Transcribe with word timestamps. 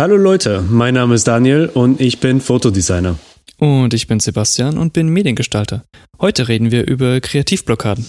Hallo 0.00 0.16
Leute, 0.16 0.64
mein 0.66 0.94
Name 0.94 1.14
ist 1.14 1.28
Daniel 1.28 1.66
und 1.74 2.00
ich 2.00 2.20
bin 2.20 2.40
Fotodesigner. 2.40 3.18
Und 3.58 3.92
ich 3.92 4.06
bin 4.06 4.18
Sebastian 4.18 4.78
und 4.78 4.94
bin 4.94 5.10
Mediengestalter. 5.10 5.84
Heute 6.18 6.48
reden 6.48 6.70
wir 6.70 6.88
über 6.88 7.20
Kreativblockaden. 7.20 8.06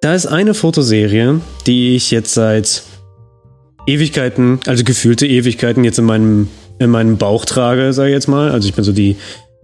Da 0.00 0.14
ist 0.14 0.26
eine 0.26 0.54
Fotoserie, 0.54 1.40
die 1.68 1.94
ich 1.94 2.10
jetzt 2.10 2.34
seit 2.34 2.82
Ewigkeiten, 3.88 4.60
also 4.66 4.84
gefühlte 4.84 5.26
Ewigkeiten 5.26 5.82
jetzt 5.82 5.98
in 5.98 6.04
meinem, 6.04 6.48
in 6.78 6.90
meinem 6.90 7.16
Bauch 7.16 7.46
trage, 7.46 7.94
sage 7.94 8.10
ich 8.10 8.14
jetzt 8.14 8.28
mal. 8.28 8.50
Also 8.50 8.68
ich 8.68 8.74
bin 8.74 8.84
so 8.84 8.92
die, 8.92 9.16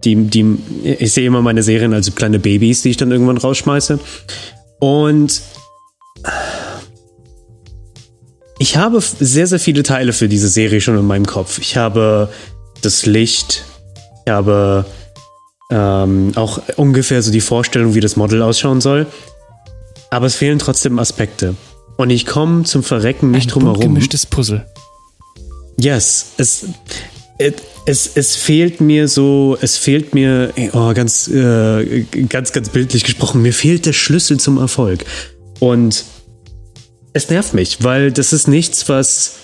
die, 0.03 0.15
die, 0.15 0.57
ich 0.83 1.13
sehe 1.13 1.27
immer 1.27 1.43
meine 1.43 1.61
Serien 1.61 1.93
als 1.93 2.13
kleine 2.15 2.39
Babys, 2.39 2.81
die 2.81 2.89
ich 2.89 2.97
dann 2.97 3.11
irgendwann 3.11 3.37
rausschmeiße. 3.37 3.99
Und 4.79 5.41
ich 8.57 8.77
habe 8.77 8.99
sehr, 8.99 9.45
sehr 9.45 9.59
viele 9.59 9.83
Teile 9.83 10.11
für 10.11 10.27
diese 10.27 10.47
Serie 10.47 10.81
schon 10.81 10.97
in 10.97 11.05
meinem 11.05 11.27
Kopf. 11.27 11.59
Ich 11.59 11.77
habe 11.77 12.29
das 12.81 13.05
Licht, 13.05 13.63
ich 14.25 14.31
habe 14.31 14.85
ähm, 15.69 16.31
auch 16.35 16.61
ungefähr 16.77 17.21
so 17.21 17.31
die 17.31 17.41
Vorstellung, 17.41 17.93
wie 17.93 17.99
das 17.99 18.15
Model 18.15 18.41
ausschauen 18.41 18.81
soll. 18.81 19.05
Aber 20.09 20.25
es 20.25 20.35
fehlen 20.35 20.57
trotzdem 20.57 20.97
Aspekte. 20.97 21.55
Und 21.97 22.09
ich 22.09 22.25
komme 22.25 22.63
zum 22.63 22.83
Verrecken 22.83 23.31
nicht 23.31 23.53
drum 23.53 23.63
herum. 23.63 23.81
Ein 23.81 23.87
gemischtes 23.87 24.25
Puzzle. 24.25 24.65
Yes, 25.77 26.33
es, 26.37 26.65
es, 27.85 28.11
es 28.15 28.35
fehlt 28.35 28.81
mir 28.81 29.07
so, 29.07 29.57
es 29.61 29.77
fehlt 29.77 30.13
mir, 30.13 30.53
oh, 30.73 30.93
ganz, 30.93 31.27
äh, 31.27 32.05
ganz, 32.29 32.51
ganz 32.53 32.69
bildlich 32.69 33.03
gesprochen, 33.03 33.41
mir 33.41 33.53
fehlt 33.53 33.85
der 33.85 33.93
Schlüssel 33.93 34.39
zum 34.39 34.57
Erfolg. 34.57 35.05
Und 35.59 36.05
es 37.13 37.29
nervt 37.29 37.53
mich, 37.53 37.77
weil 37.81 38.11
das 38.11 38.33
ist 38.33 38.47
nichts, 38.47 38.89
was. 38.89 39.35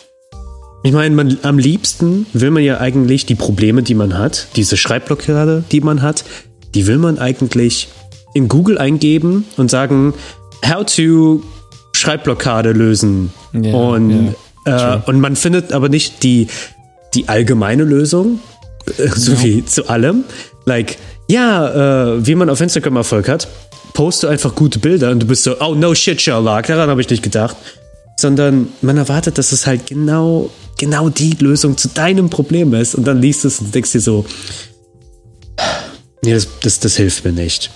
Ich 0.84 0.94
meine, 0.94 1.16
man, 1.16 1.38
am 1.44 1.60
liebsten 1.60 2.26
will 2.34 2.50
man 2.50 2.64
ja 2.64 2.80
eigentlich 2.80 3.28
die 3.28 3.36
Probleme, 3.36 3.84
die 3.84 3.94
man 3.94 4.18
hat, 4.18 4.48
diese 4.56 4.78
Schreibblockade, 4.78 5.64
die 5.72 5.80
man 5.80 6.02
hat, 6.02 6.26
die 6.74 6.88
will 6.88 6.98
man 6.98 7.20
eigentlich 7.20 7.90
in 8.34 8.48
Google 8.48 8.80
eingeben 8.80 9.46
und 9.58 9.70
sagen, 9.70 10.16
how 10.68 10.84
to 10.84 11.44
Schreibblockade 12.02 12.72
lösen. 12.72 13.32
Yeah, 13.54 13.76
und, 13.76 14.36
yeah, 14.68 14.96
äh, 14.96 15.10
und 15.10 15.20
man 15.20 15.36
findet 15.36 15.72
aber 15.72 15.90
nicht 15.90 16.24
die, 16.24 16.48
die 17.14 17.30
allgemeine 17.30 17.84
Lösung, 17.84 18.40
äh, 18.98 19.08
so 19.08 19.34
no. 19.34 19.42
wie 19.44 19.66
zu 19.66 19.88
allem. 19.88 20.24
Like, 20.66 20.98
ja, 21.30 22.16
äh, 22.16 22.26
wie 22.26 22.36
man 22.36 22.50
auf 22.50 22.60
Instagram 22.60 22.98
Erfolg 22.98 23.30
hat, 23.30 23.48
poste 23.94 24.30
einfach 24.30 24.56
gute 24.56 24.80
Bilder 24.80 25.12
und 25.12 25.22
du 25.22 25.28
bist 25.28 25.44
so, 25.44 25.60
oh 25.62 25.76
no 25.76 25.94
shit, 25.94 26.22
Sherlock, 26.22 26.68
daran 26.68 26.90
habe 26.90 27.02
ich 27.02 27.10
nicht 27.10 27.24
gedacht. 27.24 27.56
Sondern 28.20 28.68
man 28.82 28.98
erwartet, 28.98 29.38
dass 29.38 29.52
es 29.52 29.66
halt 29.66 29.88
genau, 29.88 30.50
genau 30.78 31.10
die 31.10 31.32
Lösung 31.40 31.78
zu 31.78 31.88
deinem 31.88 32.30
Problem 32.30 32.74
ist. 32.74 32.94
Und 32.94 33.08
dann 33.08 33.20
liest 33.20 33.46
es 33.46 33.60
und 33.60 33.74
denkst 33.74 33.94
dir 33.94 34.02
so, 34.02 34.26
nee, 36.24 36.34
das, 36.34 36.48
das, 36.62 36.80
das 36.80 36.98
hilft 36.98 37.26
mir 37.26 37.32
nicht. 37.32 37.72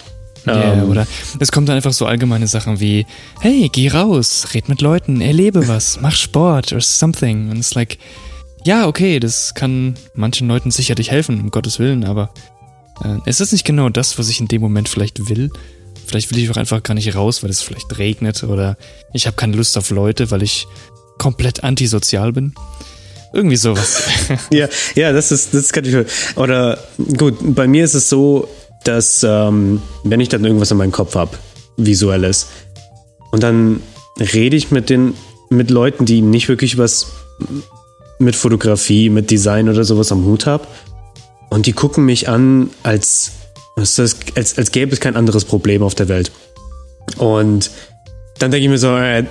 Yeah, 0.47 0.73
ähm, 0.73 0.89
oder 0.89 1.07
es 1.39 1.51
kommt 1.51 1.69
dann 1.69 1.75
einfach 1.75 1.93
so 1.93 2.05
allgemeine 2.05 2.47
Sachen 2.47 2.79
wie, 2.79 3.05
hey, 3.39 3.69
geh 3.71 3.89
raus, 3.89 4.47
red 4.53 4.69
mit 4.69 4.81
Leuten, 4.81 5.21
erlebe 5.21 5.67
was, 5.67 5.99
mach 6.01 6.15
Sport 6.15 6.73
or 6.73 6.81
something. 6.81 7.49
Und 7.49 7.59
es 7.59 7.67
ist 7.67 7.75
like, 7.75 7.97
ja, 8.63 8.87
okay, 8.87 9.19
das 9.19 9.53
kann 9.53 9.95
manchen 10.13 10.47
Leuten 10.47 10.71
sicherlich 10.71 11.11
helfen, 11.11 11.39
um 11.41 11.51
Gottes 11.51 11.79
Willen, 11.79 12.03
aber 12.03 12.31
äh, 13.03 13.29
ist 13.29 13.39
das 13.39 13.51
nicht 13.51 13.65
genau 13.65 13.89
das, 13.89 14.17
was 14.17 14.29
ich 14.29 14.39
in 14.39 14.47
dem 14.47 14.61
Moment 14.61 14.89
vielleicht 14.89 15.29
will? 15.29 15.51
Vielleicht 16.05 16.31
will 16.31 16.39
ich 16.39 16.49
auch 16.49 16.57
einfach 16.57 16.83
gar 16.83 16.93
nicht 16.93 17.15
raus, 17.15 17.43
weil 17.43 17.49
es 17.49 17.61
vielleicht 17.61 17.97
regnet 17.97 18.43
oder 18.43 18.77
ich 19.13 19.27
habe 19.27 19.35
keine 19.35 19.55
Lust 19.55 19.77
auf 19.77 19.89
Leute, 19.89 20.31
weil 20.31 20.43
ich 20.43 20.67
komplett 21.17 21.63
antisozial 21.63 22.31
bin. 22.31 22.53
Irgendwie 23.33 23.55
sowas. 23.57 24.03
ja, 24.51 24.69
ja, 24.95 25.11
das 25.11 25.31
ist, 25.31 25.53
das 25.53 25.73
kann 25.73 25.83
ich. 25.83 25.95
Oder 26.37 26.79
gut, 27.17 27.35
bei 27.41 27.67
mir 27.67 27.83
ist 27.83 27.93
es 27.93 28.07
so, 28.07 28.47
dass 28.85 29.23
ähm, 29.23 29.81
wenn 30.03 30.19
ich 30.19 30.29
dann 30.29 30.45
irgendwas 30.45 30.71
in 30.71 30.77
meinem 30.77 30.91
Kopf 30.91 31.15
habe, 31.15 31.37
visuelles, 31.77 32.47
und 33.31 33.43
dann 33.43 33.81
rede 34.19 34.55
ich 34.55 34.71
mit 34.71 34.89
den 34.89 35.13
mit 35.49 35.69
Leuten, 35.69 36.05
die 36.05 36.21
nicht 36.21 36.47
wirklich 36.47 36.77
was 36.77 37.07
mit 38.17 38.35
Fotografie, 38.35 39.09
mit 39.09 39.29
Design 39.29 39.69
oder 39.69 39.83
sowas 39.83 40.11
am 40.11 40.25
Hut 40.25 40.45
haben, 40.45 40.65
und 41.49 41.65
die 41.65 41.73
gucken 41.73 42.05
mich 42.05 42.27
an, 42.27 42.69
als, 42.83 43.31
als, 43.75 43.99
als, 44.35 44.71
gäbe 44.71 44.93
es 44.93 44.99
kein 44.99 45.15
anderes 45.15 45.45
Problem 45.45 45.83
auf 45.83 45.95
der 45.95 46.07
Welt. 46.07 46.31
Und 47.17 47.71
dann 48.39 48.51
denke 48.51 48.65
ich 48.65 48.69
mir 48.69 48.77
so, 48.77 48.95
äh, 48.97 49.23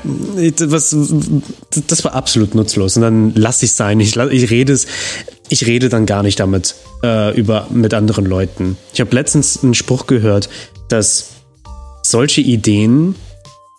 was, 0.61 0.97
das 1.87 2.05
war 2.05 2.15
absolut 2.15 2.55
nutzlos. 2.55 2.97
Und 2.97 3.03
dann 3.03 3.35
lasse 3.35 3.65
ich 3.65 3.73
es 3.73 3.77
sein. 3.77 4.01
Ich, 4.01 4.17
ich 4.17 4.51
rede 4.51 4.73
es, 4.73 4.87
ich 5.49 5.67
rede 5.67 5.89
dann 5.89 6.07
gar 6.07 6.23
nicht 6.23 6.41
damit 6.41 6.75
äh, 7.03 7.37
über 7.37 7.67
mit 7.71 7.95
anderen 7.95 8.25
Leuten. 8.25 8.77
Ich 8.93 9.01
habe 9.01 9.15
letztens 9.15 9.63
einen 9.63 9.75
Spruch 9.75 10.07
gehört, 10.07 10.49
dass 10.89 11.31
solche 12.03 12.41
Ideen 12.41 13.15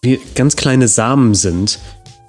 wie 0.02 0.20
ganz 0.36 0.56
kleine 0.56 0.88
Samen 0.88 1.34
sind, 1.34 1.80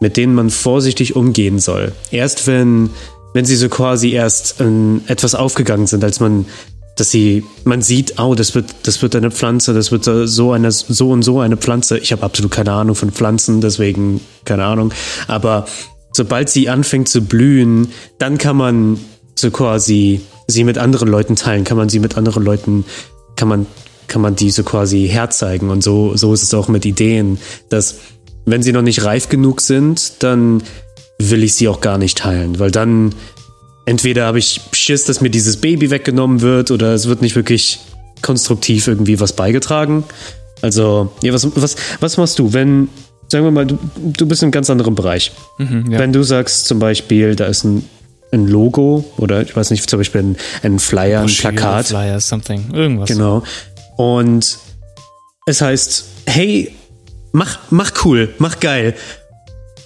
mit 0.00 0.16
denen 0.16 0.34
man 0.34 0.50
vorsichtig 0.50 1.16
umgehen 1.16 1.58
soll. 1.58 1.92
Erst 2.10 2.46
wenn, 2.46 2.90
wenn 3.34 3.44
sie 3.44 3.56
so 3.56 3.68
quasi 3.68 4.10
erst 4.12 4.60
in 4.60 5.02
etwas 5.06 5.34
aufgegangen 5.34 5.86
sind, 5.86 6.02
als 6.04 6.20
man 6.20 6.46
dass 6.96 7.10
sie, 7.10 7.44
man 7.64 7.82
sieht, 7.82 8.18
oh, 8.18 8.34
das 8.34 8.54
wird, 8.54 8.74
das 8.84 9.02
wird 9.02 9.14
eine 9.14 9.30
Pflanze, 9.30 9.74
das 9.74 9.92
wird 9.92 10.04
so 10.04 10.52
eine, 10.52 10.72
so 10.72 11.10
und 11.10 11.22
so 11.22 11.40
eine 11.40 11.58
Pflanze. 11.58 11.98
Ich 11.98 12.10
habe 12.10 12.22
absolut 12.22 12.50
keine 12.50 12.72
Ahnung 12.72 12.94
von 12.94 13.12
Pflanzen, 13.12 13.60
deswegen 13.60 14.22
keine 14.46 14.64
Ahnung. 14.64 14.94
Aber 15.28 15.66
sobald 16.12 16.48
sie 16.48 16.70
anfängt 16.70 17.10
zu 17.10 17.20
blühen, 17.20 17.88
dann 18.18 18.38
kann 18.38 18.56
man 18.56 18.98
so 19.38 19.50
quasi 19.50 20.20
sie 20.48 20.64
mit 20.64 20.78
anderen 20.78 21.08
Leuten 21.08 21.36
teilen, 21.36 21.64
kann 21.64 21.76
man 21.76 21.88
sie 21.88 21.98
mit 21.98 22.16
anderen 22.16 22.44
Leuten, 22.44 22.84
kann 23.36 23.48
man, 23.48 23.66
kann 24.08 24.22
man 24.22 24.36
die 24.36 24.50
so 24.50 24.62
quasi 24.62 25.08
herzeigen. 25.08 25.70
Und 25.70 25.82
so, 25.82 26.16
so 26.16 26.32
ist 26.32 26.42
es 26.42 26.54
auch 26.54 26.68
mit 26.68 26.84
Ideen, 26.84 27.38
dass 27.68 27.96
wenn 28.44 28.62
sie 28.62 28.72
noch 28.72 28.82
nicht 28.82 29.04
reif 29.04 29.28
genug 29.28 29.60
sind, 29.60 30.22
dann 30.22 30.62
will 31.18 31.42
ich 31.42 31.54
sie 31.54 31.68
auch 31.68 31.80
gar 31.80 31.98
nicht 31.98 32.18
teilen, 32.18 32.58
weil 32.58 32.70
dann 32.70 33.14
entweder 33.86 34.26
habe 34.26 34.38
ich 34.38 34.60
Schiss, 34.72 35.04
dass 35.04 35.20
mir 35.20 35.30
dieses 35.30 35.56
Baby 35.56 35.90
weggenommen 35.90 36.40
wird 36.42 36.70
oder 36.70 36.94
es 36.94 37.06
wird 37.08 37.22
nicht 37.22 37.36
wirklich 37.36 37.80
konstruktiv 38.22 38.86
irgendwie 38.86 39.18
was 39.20 39.32
beigetragen. 39.32 40.04
Also, 40.62 41.12
ja, 41.22 41.32
was, 41.32 41.48
was, 41.54 41.76
was 42.00 42.16
machst 42.16 42.38
du, 42.38 42.52
wenn, 42.52 42.88
sagen 43.28 43.44
wir 43.44 43.50
mal, 43.50 43.66
du, 43.66 43.78
du 43.96 44.26
bist 44.26 44.42
in 44.42 44.46
einem 44.46 44.52
ganz 44.52 44.70
anderen 44.70 44.94
Bereich. 44.94 45.32
Mhm, 45.58 45.90
ja. 45.90 45.98
Wenn 45.98 46.12
du 46.12 46.22
sagst 46.22 46.66
zum 46.66 46.78
Beispiel, 46.78 47.36
da 47.36 47.46
ist 47.46 47.64
ein, 47.64 47.84
ein 48.36 48.48
Logo 48.48 49.04
oder 49.16 49.42
ich 49.42 49.56
weiß 49.56 49.70
nicht, 49.70 49.88
zum 49.88 49.98
Beispiel 49.98 50.22
ein, 50.22 50.36
ein 50.62 50.78
Flyer, 50.78 51.22
ein 51.22 51.26
Plakat. 51.26 51.88
Flyer, 51.88 52.20
something, 52.20 52.72
irgendwas. 52.72 53.08
Genau. 53.08 53.42
Und 53.96 54.58
es 55.46 55.60
heißt, 55.60 56.04
hey, 56.26 56.74
mach, 57.32 57.58
mach 57.70 57.92
cool, 58.04 58.34
mach 58.38 58.60
geil. 58.60 58.94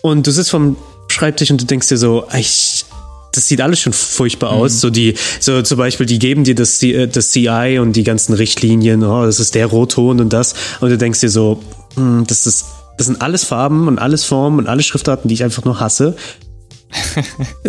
Und 0.02 0.26
du 0.26 0.30
sitzt 0.30 0.50
vom 0.50 0.76
Schreibtisch 1.08 1.50
und 1.50 1.60
du 1.60 1.66
denkst 1.66 1.88
dir 1.88 1.98
so, 1.98 2.26
ich, 2.36 2.84
das 3.32 3.48
sieht 3.48 3.60
alles 3.60 3.80
schon 3.80 3.92
furchtbar 3.92 4.50
aus. 4.50 4.74
Mhm. 4.74 4.78
So 4.78 4.90
die, 4.90 5.14
so 5.38 5.62
zum 5.62 5.78
Beispiel, 5.78 6.06
die 6.06 6.18
geben 6.18 6.44
dir 6.44 6.54
das, 6.54 6.82
äh, 6.82 7.06
das 7.06 7.30
CI 7.30 7.78
und 7.80 7.94
die 7.94 8.04
ganzen 8.04 8.34
Richtlinien, 8.34 9.02
oh, 9.04 9.24
das 9.24 9.40
ist 9.40 9.54
der 9.54 9.66
Rotton 9.66 10.20
und 10.20 10.32
das. 10.32 10.54
Und 10.80 10.90
du 10.90 10.98
denkst 10.98 11.20
dir 11.20 11.30
so, 11.30 11.62
hm, 11.94 12.26
das 12.26 12.46
ist, 12.46 12.66
das 12.96 13.06
sind 13.06 13.20
alles 13.20 13.44
Farben 13.44 13.88
und 13.88 13.98
alles 13.98 14.24
Formen 14.24 14.58
und 14.58 14.66
alle 14.66 14.82
Schriftarten, 14.82 15.28
die 15.28 15.34
ich 15.34 15.44
einfach 15.44 15.64
nur 15.64 15.80
hasse. 15.80 16.16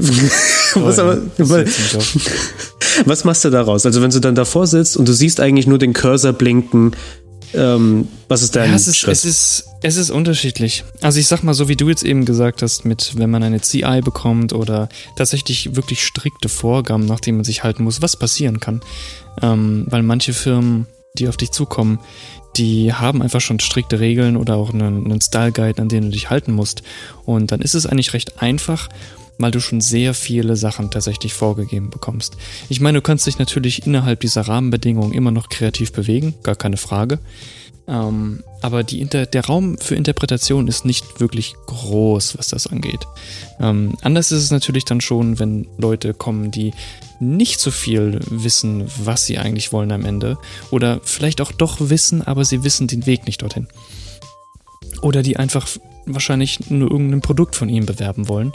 was, 0.75 0.99
aber, 0.99 1.21
was 3.05 3.23
machst 3.23 3.45
du 3.45 3.49
daraus? 3.49 3.85
Also 3.85 4.01
wenn 4.01 4.09
du 4.09 4.19
dann 4.19 4.35
davor 4.35 4.67
sitzt 4.67 4.97
und 4.97 5.07
du 5.07 5.13
siehst 5.13 5.39
eigentlich 5.39 5.67
nur 5.67 5.77
den 5.77 5.93
Cursor 5.93 6.33
blinken, 6.33 6.95
ähm, 7.53 8.07
was 8.27 8.43
ist 8.43 8.55
dein 8.55 8.69
ja, 8.69 8.75
es 8.75 8.87
ist, 8.87 8.97
Schritt? 8.97 9.11
Es 9.11 9.25
ist, 9.25 9.65
es 9.81 9.97
ist 9.97 10.09
unterschiedlich. 10.09 10.83
Also 11.01 11.19
ich 11.19 11.27
sag 11.27 11.43
mal, 11.43 11.53
so 11.53 11.67
wie 11.67 11.75
du 11.75 11.89
jetzt 11.89 12.03
eben 12.03 12.25
gesagt 12.25 12.61
hast, 12.61 12.85
mit 12.85 13.17
wenn 13.17 13.29
man 13.29 13.43
eine 13.43 13.61
CI 13.61 14.01
bekommt 14.03 14.53
oder 14.53 14.89
tatsächlich 15.17 15.75
wirklich 15.75 16.05
strikte 16.05 16.49
Vorgaben, 16.49 17.05
nach 17.05 17.19
denen 17.19 17.37
man 17.37 17.45
sich 17.45 17.63
halten 17.63 17.83
muss, 17.83 18.01
was 18.01 18.15
passieren 18.15 18.59
kann. 18.59 18.81
Ähm, 19.41 19.85
weil 19.89 20.03
manche 20.03 20.33
Firmen, 20.33 20.87
die 21.17 21.27
auf 21.27 21.37
dich 21.37 21.51
zukommen, 21.51 21.99
die 22.57 22.93
haben 22.93 23.21
einfach 23.21 23.41
schon 23.41 23.59
strikte 23.59 23.99
Regeln 23.99 24.37
oder 24.37 24.55
auch 24.55 24.73
einen, 24.73 25.05
einen 25.05 25.21
Style 25.21 25.51
Guide, 25.51 25.81
an 25.81 25.89
den 25.89 26.03
du 26.03 26.09
dich 26.09 26.29
halten 26.29 26.53
musst. 26.53 26.83
Und 27.25 27.51
dann 27.51 27.61
ist 27.61 27.75
es 27.75 27.85
eigentlich 27.85 28.13
recht 28.13 28.41
einfach, 28.41 28.89
weil 29.37 29.51
du 29.51 29.59
schon 29.59 29.81
sehr 29.81 30.13
viele 30.13 30.55
Sachen 30.55 30.91
tatsächlich 30.91 31.33
vorgegeben 31.33 31.89
bekommst. 31.89 32.37
Ich 32.69 32.79
meine, 32.79 32.99
du 32.99 33.01
kannst 33.01 33.27
dich 33.27 33.39
natürlich 33.39 33.85
innerhalb 33.85 34.19
dieser 34.19 34.41
Rahmenbedingungen 34.41 35.13
immer 35.13 35.31
noch 35.31 35.49
kreativ 35.49 35.91
bewegen, 35.91 36.35
gar 36.43 36.55
keine 36.55 36.77
Frage. 36.77 37.19
Ähm, 37.87 38.43
aber 38.61 38.83
der 38.83 39.45
Raum 39.45 39.77
für 39.77 39.95
Interpretation 39.95 40.67
ist 40.67 40.85
nicht 40.85 41.19
wirklich 41.19 41.55
groß, 41.65 42.37
was 42.37 42.49
das 42.49 42.67
angeht. 42.67 43.07
Ähm, 43.59 43.97
anders 44.01 44.31
ist 44.31 44.43
es 44.43 44.51
natürlich 44.51 44.85
dann 44.85 45.01
schon, 45.01 45.39
wenn 45.39 45.67
Leute 45.77 46.13
kommen, 46.13 46.51
die 46.51 46.73
nicht 47.19 47.59
so 47.59 47.71
viel 47.71 48.19
wissen, 48.29 48.85
was 49.03 49.25
sie 49.25 49.39
eigentlich 49.39 49.73
wollen 49.73 49.91
am 49.91 50.05
Ende. 50.05 50.37
Oder 50.69 51.01
vielleicht 51.03 51.41
auch 51.41 51.51
doch 51.51 51.77
wissen, 51.79 52.21
aber 52.21 52.45
sie 52.45 52.63
wissen 52.63 52.87
den 52.87 53.05
Weg 53.05 53.25
nicht 53.25 53.41
dorthin. 53.41 53.67
Oder 55.01 55.23
die 55.23 55.37
einfach 55.37 55.67
wahrscheinlich 56.05 56.69
nur 56.69 56.91
irgendein 56.91 57.21
Produkt 57.21 57.55
von 57.55 57.69
ihm 57.69 57.85
bewerben 57.85 58.27
wollen. 58.27 58.53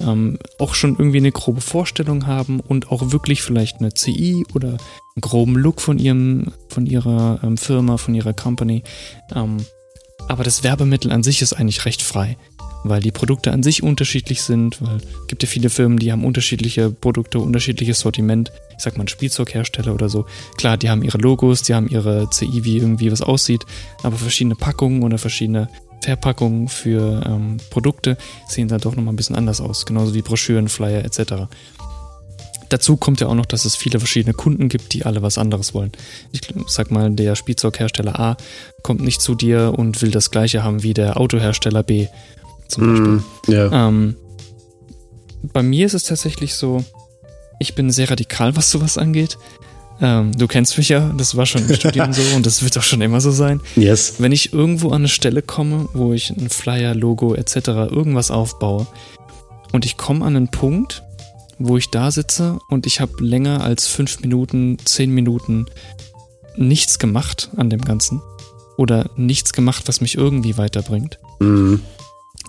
Ähm, 0.00 0.38
auch 0.58 0.74
schon 0.74 0.96
irgendwie 0.98 1.18
eine 1.18 1.32
grobe 1.32 1.60
Vorstellung 1.60 2.26
haben 2.26 2.60
und 2.60 2.92
auch 2.92 3.10
wirklich 3.10 3.42
vielleicht 3.42 3.78
eine 3.80 3.92
CI 3.94 4.44
oder 4.54 4.68
einen 4.68 5.20
groben 5.20 5.56
Look 5.56 5.80
von 5.80 5.98
ihrem, 5.98 6.52
von 6.68 6.86
ihrer 6.86 7.40
ähm, 7.42 7.56
Firma, 7.56 7.96
von 7.96 8.14
ihrer 8.14 8.32
Company. 8.32 8.84
Ähm, 9.34 9.58
aber 10.28 10.44
das 10.44 10.62
Werbemittel 10.62 11.10
an 11.10 11.22
sich 11.22 11.42
ist 11.42 11.54
eigentlich 11.54 11.84
recht 11.86 12.02
frei, 12.02 12.36
weil 12.84 13.00
die 13.00 13.10
Produkte 13.10 13.50
an 13.50 13.62
sich 13.62 13.82
unterschiedlich 13.82 14.42
sind, 14.42 14.80
weil 14.82 14.96
es 14.96 15.26
gibt 15.26 15.42
ja 15.42 15.48
viele 15.48 15.70
Firmen, 15.70 15.98
die 15.98 16.12
haben 16.12 16.24
unterschiedliche 16.24 16.90
Produkte, 16.90 17.40
unterschiedliches 17.40 18.00
Sortiment. 18.00 18.52
Ich 18.76 18.84
sag 18.84 18.96
mal 18.96 19.04
ein 19.04 19.08
Spielzeughersteller 19.08 19.94
oder 19.94 20.08
so. 20.08 20.26
Klar, 20.58 20.76
die 20.76 20.90
haben 20.90 21.02
ihre 21.02 21.18
Logos, 21.18 21.62
die 21.62 21.74
haben 21.74 21.88
ihre 21.88 22.28
CI, 22.30 22.64
wie 22.64 22.76
irgendwie 22.76 23.10
was 23.10 23.22
aussieht, 23.22 23.64
aber 24.02 24.16
verschiedene 24.16 24.54
Packungen 24.54 25.02
oder 25.02 25.18
verschiedene 25.18 25.68
Verpackungen 26.02 26.68
für 26.68 27.22
ähm, 27.26 27.58
Produkte 27.70 28.16
sehen 28.48 28.68
dann 28.68 28.80
doch 28.80 28.94
nochmal 28.94 29.12
ein 29.12 29.16
bisschen 29.16 29.36
anders 29.36 29.60
aus, 29.60 29.86
genauso 29.86 30.14
wie 30.14 30.22
Broschüren, 30.22 30.68
Flyer 30.68 31.04
etc. 31.04 31.48
Dazu 32.68 32.96
kommt 32.96 33.20
ja 33.20 33.28
auch 33.28 33.34
noch, 33.34 33.46
dass 33.46 33.64
es 33.64 33.76
viele 33.76 33.98
verschiedene 33.98 34.34
Kunden 34.34 34.68
gibt, 34.68 34.92
die 34.92 35.06
alle 35.06 35.22
was 35.22 35.38
anderes 35.38 35.74
wollen. 35.74 35.92
Ich 36.32 36.42
sag 36.66 36.90
mal, 36.90 37.10
der 37.10 37.34
Spielzeughersteller 37.34 38.18
A 38.18 38.36
kommt 38.82 39.00
nicht 39.00 39.22
zu 39.22 39.34
dir 39.34 39.74
und 39.76 40.02
will 40.02 40.10
das 40.10 40.30
gleiche 40.30 40.62
haben 40.62 40.82
wie 40.82 40.94
der 40.94 41.18
Autohersteller 41.18 41.82
B. 41.82 42.08
Zum 42.68 42.86
Beispiel. 42.86 43.08
Mm, 43.08 43.24
ja. 43.48 43.88
Ähm, 43.88 44.16
bei 45.52 45.62
mir 45.62 45.86
ist 45.86 45.94
es 45.94 46.04
tatsächlich 46.04 46.54
so, 46.54 46.84
ich 47.58 47.74
bin 47.74 47.90
sehr 47.90 48.10
radikal, 48.10 48.54
was 48.56 48.70
sowas 48.70 48.98
angeht. 48.98 49.38
Ähm, 50.00 50.32
du 50.36 50.46
kennst 50.46 50.78
mich 50.78 50.88
ja, 50.88 51.12
das 51.16 51.36
war 51.36 51.46
schon 51.46 51.66
im 51.68 51.74
Studium 51.74 52.12
so 52.12 52.22
und 52.36 52.46
das 52.46 52.62
wird 52.62 52.78
auch 52.78 52.82
schon 52.82 53.00
immer 53.00 53.20
so 53.20 53.30
sein. 53.30 53.60
Yes. 53.76 54.14
Wenn 54.18 54.32
ich 54.32 54.52
irgendwo 54.52 54.88
an 54.88 55.02
eine 55.02 55.08
Stelle 55.08 55.42
komme, 55.42 55.88
wo 55.92 56.12
ich 56.12 56.30
ein 56.30 56.48
Flyer, 56.50 56.94
Logo 56.94 57.34
etc. 57.34 57.56
irgendwas 57.90 58.30
aufbaue 58.30 58.86
und 59.72 59.84
ich 59.84 59.96
komme 59.96 60.24
an 60.24 60.36
einen 60.36 60.48
Punkt, 60.48 61.02
wo 61.58 61.76
ich 61.76 61.90
da 61.90 62.10
sitze 62.10 62.58
und 62.68 62.86
ich 62.86 63.00
habe 63.00 63.12
länger 63.20 63.62
als 63.62 63.88
fünf 63.88 64.20
Minuten, 64.20 64.78
zehn 64.84 65.10
Minuten 65.10 65.66
nichts 66.56 66.98
gemacht 66.98 67.50
an 67.56 67.70
dem 67.70 67.80
Ganzen 67.80 68.22
oder 68.76 69.10
nichts 69.16 69.52
gemacht, 69.52 69.84
was 69.86 70.00
mich 70.00 70.16
irgendwie 70.16 70.56
weiterbringt, 70.56 71.18
Mm, 71.40 71.76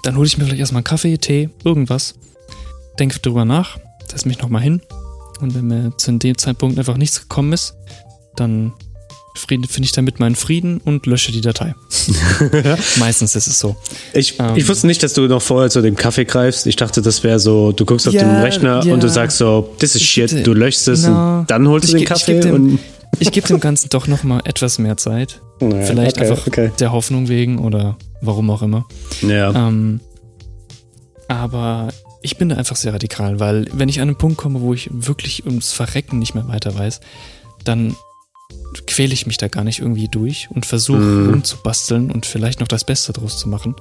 dann 0.01 0.17
hole 0.17 0.25
ich 0.25 0.37
mir 0.37 0.45
vielleicht 0.45 0.59
erstmal 0.59 0.79
einen 0.79 0.85
Kaffee, 0.85 1.17
Tee, 1.19 1.49
irgendwas, 1.63 2.15
denke 2.97 3.19
drüber 3.19 3.45
nach, 3.45 3.77
setze 4.09 4.27
mich 4.27 4.39
nochmal 4.39 4.63
hin 4.63 4.81
und 5.39 5.55
wenn 5.55 5.67
mir 5.67 5.91
zu 5.97 6.11
dem 6.11 6.37
Zeitpunkt 6.37 6.77
einfach 6.77 6.97
nichts 6.97 7.19
gekommen 7.21 7.53
ist, 7.53 7.75
dann 8.35 8.73
finde 9.35 9.67
ich 9.85 9.91
damit 9.93 10.19
meinen 10.19 10.35
Frieden 10.35 10.81
und 10.83 11.05
lösche 11.05 11.31
die 11.31 11.39
Datei. 11.41 11.73
Meistens 12.97 13.35
ist 13.35 13.47
es 13.47 13.59
so. 13.59 13.75
Ich, 14.13 14.39
Ähm. 14.39 14.55
ich 14.55 14.67
wusste 14.67 14.87
nicht, 14.87 15.01
dass 15.03 15.13
du 15.13 15.21
noch 15.27 15.41
vorher 15.41 15.69
zu 15.69 15.81
dem 15.81 15.95
Kaffee 15.95 16.25
greifst. 16.25 16.67
Ich 16.67 16.75
dachte, 16.75 17.01
das 17.01 17.23
wäre 17.23 17.39
so, 17.39 17.71
du 17.71 17.85
guckst 17.85 18.07
auf 18.07 18.13
Ja, 18.13 18.23
den 18.23 18.41
Rechner 18.41 18.83
ja. 18.83 18.93
und 18.93 19.01
du 19.03 19.07
sagst 19.09 19.37
so, 19.37 19.69
das 19.79 19.95
ist 19.95 20.03
Shit, 20.03 20.31
geb- 20.31 20.43
du 20.43 20.53
löschst 20.53 20.87
es 20.89 21.03
Na, 21.03 21.39
und 21.39 21.51
dann 21.51 21.67
holst 21.67 21.85
ich 21.85 21.91
du 21.91 21.97
den 21.97 22.05
ge- 22.05 22.13
ich 22.15 22.19
Kaffee 22.19 22.33
geb 22.33 22.41
dem- 22.41 22.79
gebe 23.31 23.47
dem 23.47 23.59
Ganzen 23.59 23.89
doch 23.89 24.07
nochmal 24.07 24.41
etwas 24.45 24.77
mehr 24.79 24.97
Zeit. 24.97 25.41
Naja, 25.61 25.85
Vielleicht 25.85 26.17
okay, 26.17 26.29
einfach 26.29 26.47
okay. 26.47 26.71
der 26.79 26.91
Hoffnung 26.93 27.27
wegen 27.27 27.59
oder 27.59 27.97
warum 28.21 28.49
auch 28.49 28.61
immer. 28.61 28.85
Ja. 29.21 29.51
Ähm, 29.67 29.99
aber 31.27 31.89
ich 32.21 32.37
bin 32.37 32.49
da 32.49 32.55
einfach 32.57 32.75
sehr 32.75 32.93
radikal, 32.93 33.39
weil 33.39 33.67
wenn 33.73 33.89
ich 33.89 34.01
an 34.01 34.09
einen 34.09 34.17
Punkt 34.17 34.37
komme, 34.37 34.61
wo 34.61 34.73
ich 34.73 34.89
wirklich 34.91 35.45
ums 35.45 35.71
Verrecken 35.71 36.19
nicht 36.19 36.35
mehr 36.35 36.47
weiter 36.47 36.77
weiß, 36.77 36.99
dann 37.63 37.95
quäle 38.87 39.13
ich 39.13 39.25
mich 39.25 39.37
da 39.37 39.47
gar 39.47 39.63
nicht 39.63 39.79
irgendwie 39.79 40.07
durch 40.07 40.49
und 40.51 40.65
versuche 40.65 40.99
Mhm. 40.99 41.29
rumzubasteln 41.29 42.11
und 42.11 42.25
vielleicht 42.25 42.59
noch 42.59 42.67
das 42.67 42.83
Beste 42.83 43.13
draus 43.13 43.37
zu 43.37 43.47
machen, 43.47 43.75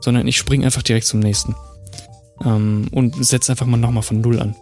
sondern 0.00 0.26
ich 0.26 0.36
springe 0.36 0.64
einfach 0.66 0.82
direkt 0.82 1.06
zum 1.06 1.20
nächsten 1.20 1.54
ähm, 2.44 2.88
und 2.92 3.24
setze 3.24 3.52
einfach 3.52 3.66
mal 3.66 3.76
nochmal 3.78 4.02
von 4.02 4.20
Null 4.20 4.40
an. 4.40 4.54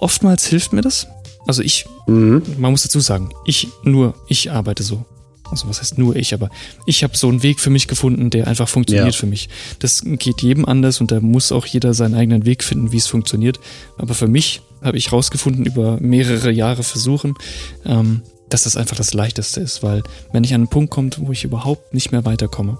Oftmals 0.00 0.46
hilft 0.46 0.72
mir 0.72 0.80
das. 0.82 1.06
Also 1.46 1.62
ich 1.62 1.86
Mhm. 2.06 2.42
man 2.58 2.70
muss 2.72 2.82
dazu 2.82 3.00
sagen, 3.00 3.30
ich 3.46 3.68
nur, 3.82 4.14
ich 4.28 4.50
arbeite 4.50 4.82
so. 4.82 5.04
Also 5.54 5.68
was 5.68 5.80
heißt 5.80 5.98
nur 5.98 6.16
ich, 6.16 6.34
aber 6.34 6.50
ich 6.86 7.02
habe 7.04 7.16
so 7.16 7.28
einen 7.28 7.42
Weg 7.42 7.60
für 7.60 7.70
mich 7.70 7.86
gefunden, 7.88 8.30
der 8.30 8.46
einfach 8.48 8.68
funktioniert 8.68 9.14
Ja. 9.14 9.18
für 9.18 9.26
mich. 9.26 9.48
Das 9.78 10.02
geht 10.04 10.42
jedem 10.42 10.64
anders 10.66 11.00
und 11.00 11.10
da 11.10 11.20
muss 11.20 11.52
auch 11.52 11.64
jeder 11.66 11.94
seinen 11.94 12.14
eigenen 12.14 12.44
Weg 12.44 12.62
finden, 12.64 12.92
wie 12.92 12.96
es 12.96 13.06
funktioniert. 13.06 13.60
Aber 13.98 14.14
für 14.14 14.26
mich 14.28 14.60
habe 14.82 14.96
ich 14.98 15.12
rausgefunden 15.12 15.64
über 15.64 15.98
mehrere 16.00 16.50
Jahre 16.50 16.82
Versuchen, 16.82 17.34
ähm, 17.86 18.22
dass 18.50 18.64
das 18.64 18.76
einfach 18.76 18.96
das 18.96 19.14
Leichteste 19.14 19.60
ist, 19.60 19.82
weil 19.82 20.02
wenn 20.32 20.44
ich 20.44 20.52
an 20.54 20.62
einen 20.62 20.68
Punkt 20.68 20.90
kommt, 20.90 21.18
wo 21.20 21.32
ich 21.32 21.44
überhaupt 21.44 21.94
nicht 21.94 22.12
mehr 22.12 22.24
weiterkomme, 22.24 22.76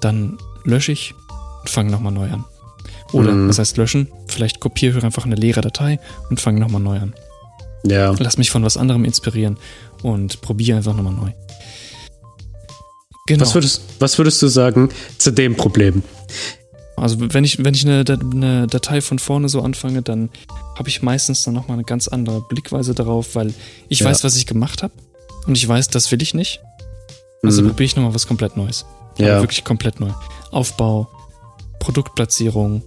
dann 0.00 0.36
lösche 0.64 0.92
ich 0.92 1.14
und 1.62 1.70
fange 1.70 1.90
nochmal 1.90 2.12
neu 2.12 2.28
an. 2.30 2.44
Oder, 3.12 3.32
Mhm. 3.32 3.48
was 3.48 3.58
heißt 3.58 3.76
löschen? 3.78 4.08
Vielleicht 4.26 4.60
kopiere 4.60 4.98
ich 4.98 5.04
einfach 5.04 5.24
eine 5.24 5.34
leere 5.34 5.60
Datei 5.62 5.98
und 6.30 6.40
fange 6.40 6.60
nochmal 6.60 6.82
neu 6.82 6.98
an 6.98 7.14
Ja. 7.84 8.14
lass 8.18 8.36
mich 8.36 8.50
von 8.50 8.62
was 8.64 8.76
anderem 8.76 9.04
inspirieren 9.06 9.56
und 10.02 10.40
probiere 10.42 10.76
einfach 10.76 10.94
nochmal 10.94 11.14
neu. 11.14 11.30
Genau. 13.28 13.42
Was, 13.42 13.54
würdest, 13.54 13.82
was 13.98 14.18
würdest 14.18 14.42
du 14.42 14.48
sagen 14.48 14.88
zu 15.18 15.30
dem 15.30 15.56
Problem? 15.56 16.02
also 16.96 17.16
wenn 17.20 17.44
ich, 17.44 17.62
wenn 17.64 17.74
ich 17.74 17.86
eine, 17.86 18.04
eine 18.32 18.66
Datei 18.66 19.00
von 19.00 19.20
vorne 19.20 19.48
so 19.48 19.62
anfange, 19.62 20.02
dann 20.02 20.30
habe 20.76 20.88
ich 20.88 21.00
meistens 21.00 21.44
dann 21.44 21.54
nochmal 21.54 21.76
eine 21.76 21.84
ganz 21.84 22.08
andere 22.08 22.40
Blickweise 22.48 22.92
darauf, 22.94 23.36
weil 23.36 23.54
ich 23.88 24.00
Ja. 24.00 24.06
weiß, 24.06 24.24
was 24.24 24.34
ich 24.34 24.46
gemacht 24.46 24.82
habe 24.82 24.92
und 25.46 25.56
ich 25.56 25.66
weiß, 25.68 25.88
das 25.88 26.10
will 26.10 26.20
ich 26.22 26.34
nicht. 26.34 26.60
Also 27.44 27.62
Mhm. 27.62 27.68
probiere 27.68 27.84
ich 27.84 27.94
nochmal 27.96 28.14
was 28.14 28.26
komplett 28.26 28.56
Neues. 28.56 28.84
Aber 29.18 29.28
Ja. 29.28 29.40
wirklich 29.40 29.62
komplett 29.64 30.00
neu. 30.00 30.10
Aufbau, 30.50 31.06
Produktplatzierung, 31.78 32.82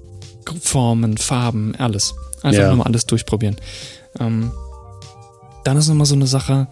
Formen, 0.62 1.18
Farben, 1.18 1.76
alles. 1.78 2.14
Einfach 2.44 2.64
Ja. 2.64 2.70
nochmal 2.70 2.88
alles 2.88 3.06
durchprobieren. 3.06 3.56
Ähm, 4.20 4.52
dann 5.64 5.78
ist 5.78 5.88
nochmal 5.88 6.06
so 6.08 6.16
eine 6.16 6.28
Sache, 6.28 6.68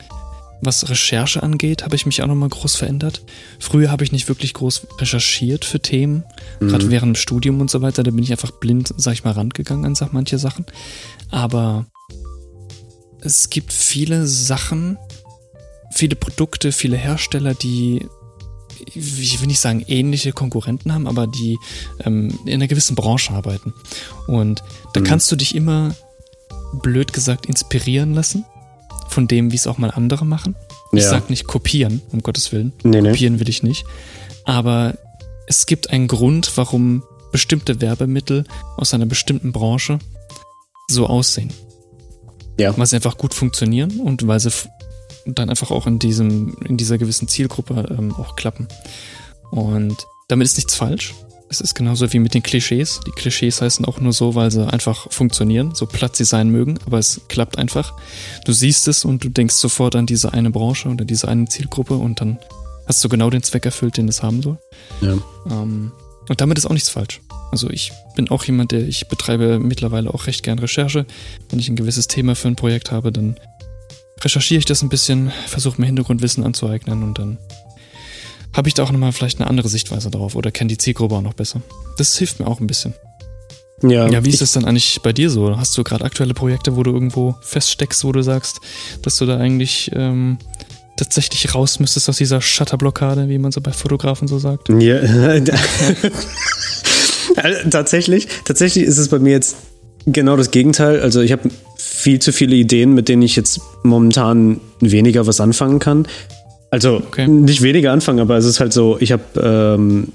was 0.61 0.89
Recherche 0.89 1.41
angeht, 1.41 1.83
habe 1.83 1.95
ich 1.95 2.05
mich 2.05 2.21
auch 2.21 2.27
nochmal 2.27 2.49
groß 2.49 2.75
verändert. 2.75 3.21
Früher 3.59 3.89
habe 3.91 4.03
ich 4.03 4.11
nicht 4.11 4.27
wirklich 4.27 4.53
groß 4.53 4.87
recherchiert 4.99 5.63
für 5.65 5.79
Themen, 5.79 6.23
gerade 6.59 6.85
Mhm. 6.85 6.91
während 6.91 7.15
dem 7.15 7.19
Studium 7.21 7.61
und 7.61 7.69
so 7.71 7.81
weiter. 7.81 8.03
Da 8.03 8.11
bin 8.11 8.23
ich 8.23 8.31
einfach 8.31 8.51
blind, 8.51 8.93
sag 8.97 9.13
ich 9.13 9.23
mal, 9.23 9.31
rangegangen 9.31 9.85
an 9.85 10.09
manche 10.11 10.37
Sachen. 10.37 10.65
Aber 11.31 11.85
es 13.21 13.49
gibt 13.49 13.71
viele 13.73 14.27
Sachen, 14.27 14.97
viele 15.91 16.15
Produkte, 16.15 16.71
viele 16.71 16.97
Hersteller, 16.97 17.53
die, 17.53 18.05
ich 18.93 19.39
will 19.41 19.47
nicht 19.47 19.59
sagen 19.59 19.83
ähnliche 19.87 20.31
Konkurrenten 20.33 20.93
haben, 20.93 21.07
aber 21.07 21.27
die 21.27 21.57
ähm, 22.03 22.37
in 22.45 22.53
einer 22.55 22.67
gewissen 22.67 22.95
Branche 22.95 23.33
arbeiten. 23.33 23.73
Und 24.27 24.61
da 24.93 24.99
Mhm. 24.99 25.03
kannst 25.05 25.31
du 25.31 25.35
dich 25.35 25.55
immer, 25.55 25.95
blöd 26.81 27.13
gesagt, 27.13 27.45
inspirieren 27.47 28.13
lassen 28.13 28.45
von 29.09 29.27
dem, 29.27 29.51
wie 29.51 29.55
es 29.55 29.67
auch 29.67 29.77
mal 29.77 29.91
andere 29.91 30.25
machen. 30.25 30.55
Ich 30.91 31.03
Ja. 31.03 31.09
sag 31.09 31.29
nicht 31.29 31.47
kopieren, 31.47 32.01
um 32.11 32.21
Gottes 32.21 32.51
Willen. 32.51 32.73
Nee, 32.83 33.01
nee. 33.01 33.09
Kopieren 33.11 33.39
will 33.39 33.49
ich 33.49 33.63
nicht. 33.63 33.85
Aber 34.45 34.97
es 35.47 35.65
gibt 35.65 35.89
einen 35.89 36.07
Grund, 36.07 36.51
warum 36.55 37.03
bestimmte 37.31 37.81
Werbemittel 37.81 38.45
aus 38.77 38.93
einer 38.93 39.05
bestimmten 39.05 39.51
Branche 39.51 39.99
so 40.89 41.05
aussehen. 41.07 41.51
Ja. 42.59 42.75
Weil 42.77 42.85
sie 42.87 42.95
einfach 42.95 43.17
gut 43.17 43.33
funktionieren 43.33 43.99
und 43.99 44.27
weil 44.27 44.39
sie 44.39 44.49
dann 45.25 45.49
einfach 45.49 45.69
auch 45.71 45.85
in 45.87 45.99
diesem, 45.99 46.55
in 46.65 46.77
dieser 46.77 46.97
gewissen 46.97 47.27
Zielgruppe 47.27 47.85
ähm, 47.97 48.13
auch 48.15 48.35
klappen. 48.35 48.67
Und 49.51 49.95
damit 50.27 50.45
ist 50.45 50.57
nichts 50.57 50.75
falsch. 50.75 51.13
Es 51.51 51.61
ist 51.61 51.73
genauso 51.73 52.13
wie 52.13 52.19
mit 52.19 52.35
den 52.35 52.43
Klischees. 52.43 52.99
Die 53.07 53.11
Klischees 53.11 53.61
heißen 53.61 53.83
auch 53.85 53.99
nur 53.99 54.13
so, 54.13 54.35
weil 54.35 54.51
sie 54.51 54.67
einfach 54.71 55.11
funktionieren, 55.11 55.73
so 55.73 55.87
platt 55.87 56.15
sie 56.15 56.23
sein 56.23 56.49
mögen, 56.49 56.77
aber 56.85 56.99
es 56.99 57.21
klappt 57.27 57.57
einfach. 57.57 57.93
Du 58.45 58.53
siehst 58.53 58.87
es 58.87 59.03
und 59.03 59.23
du 59.23 59.29
denkst 59.29 59.55
sofort 59.55 59.95
an 59.95 60.05
diese 60.05 60.31
eine 60.31 60.51
Branche 60.51 60.89
oder 60.89 61.05
diese 61.05 61.27
eine 61.27 61.45
Zielgruppe 61.45 61.95
und 61.95 62.21
dann 62.21 62.37
hast 62.85 63.03
du 63.03 63.09
genau 63.09 63.31
den 63.31 63.41
Zweck 63.41 63.65
erfüllt, 63.65 63.97
den 63.97 64.07
es 64.07 64.21
haben 64.21 64.43
soll. 64.43 64.57
Ja. 65.01 65.17
Ähm, 65.49 65.91
und 66.27 66.39
damit 66.39 66.59
ist 66.59 66.67
auch 66.67 66.73
nichts 66.73 66.89
falsch. 66.89 67.19
Also 67.51 67.67
ich 67.71 67.91
bin 68.15 68.29
auch 68.29 68.43
jemand, 68.43 68.71
der 68.71 68.87
ich 68.87 69.07
betreibe 69.07 69.59
mittlerweile 69.59 70.13
auch 70.13 70.27
recht 70.27 70.43
gern 70.43 70.59
Recherche. 70.59 71.07
Wenn 71.49 71.57
ich 71.57 71.67
ein 71.67 71.75
gewisses 71.75 72.07
Thema 72.07 72.35
für 72.35 72.47
ein 72.47 72.55
Projekt 72.55 72.91
habe, 72.91 73.11
dann 73.11 73.39
recherchiere 74.21 74.59
ich 74.59 74.65
das 74.65 74.83
ein 74.83 74.89
bisschen, 74.89 75.31
versuche 75.47 75.81
mir 75.81 75.87
Hintergrundwissen 75.87 76.43
anzueignen 76.43 77.01
und 77.01 77.17
dann 77.17 77.39
habe 78.53 78.67
ich 78.67 78.73
da 78.73 78.83
auch 78.83 78.91
nochmal 78.91 79.11
vielleicht 79.11 79.39
eine 79.39 79.49
andere 79.49 79.69
Sichtweise 79.69 80.09
drauf 80.09 80.35
oder 80.35 80.51
kenne 80.51 80.69
die 80.69 80.77
Zielgruppe 80.77 81.15
auch 81.15 81.21
noch 81.21 81.33
besser. 81.33 81.61
Das 81.97 82.17
hilft 82.17 82.39
mir 82.39 82.47
auch 82.47 82.59
ein 82.59 82.67
bisschen. 82.67 82.93
Ja, 83.81 84.09
Ja, 84.09 84.25
wie 84.25 84.29
ist 84.29 84.41
das 84.41 84.51
dann 84.51 84.65
eigentlich 84.65 84.99
bei 85.03 85.13
dir 85.13 85.29
so? 85.29 85.57
Hast 85.57 85.77
du 85.77 85.83
gerade 85.83 86.03
aktuelle 86.03 86.33
Projekte, 86.33 86.75
wo 86.75 86.83
du 86.83 86.91
irgendwo 86.91 87.35
feststeckst, 87.41 88.03
wo 88.03 88.11
du 88.11 88.21
sagst, 88.21 88.59
dass 89.03 89.15
du 89.17 89.25
da 89.25 89.37
eigentlich 89.37 89.91
ähm, 89.93 90.37
tatsächlich 90.97 91.55
raus 91.55 91.79
müsstest 91.79 92.09
aus 92.09 92.17
dieser 92.17 92.41
Shutterblockade, 92.41 93.29
wie 93.29 93.37
man 93.37 93.51
so 93.51 93.61
bei 93.61 93.71
Fotografen 93.71 94.27
so 94.27 94.37
sagt. 94.37 94.69
Ja, 94.79 94.99
tatsächlich, 97.69 98.27
tatsächlich 98.43 98.83
ist 98.83 98.97
es 98.97 99.07
bei 99.07 99.19
mir 99.19 99.31
jetzt 99.31 99.55
genau 100.05 100.35
das 100.35 100.51
Gegenteil. 100.51 100.99
Also 100.99 101.21
ich 101.21 101.31
habe 101.31 101.49
viel 101.77 102.19
zu 102.19 102.33
viele 102.33 102.55
Ideen, 102.55 102.93
mit 102.93 103.07
denen 103.07 103.21
ich 103.21 103.35
jetzt 103.35 103.61
momentan 103.83 104.59
weniger 104.81 105.25
was 105.27 105.39
anfangen 105.39 105.79
kann. 105.79 106.07
Also 106.71 106.97
okay. 106.97 107.27
nicht 107.27 107.61
weniger 107.61 107.91
anfangen, 107.91 108.19
aber 108.19 108.37
es 108.37 108.45
ist 108.45 108.59
halt 108.59 108.73
so, 108.73 108.97
ich 108.99 109.11
habe 109.11 109.23
ähm, 109.41 110.09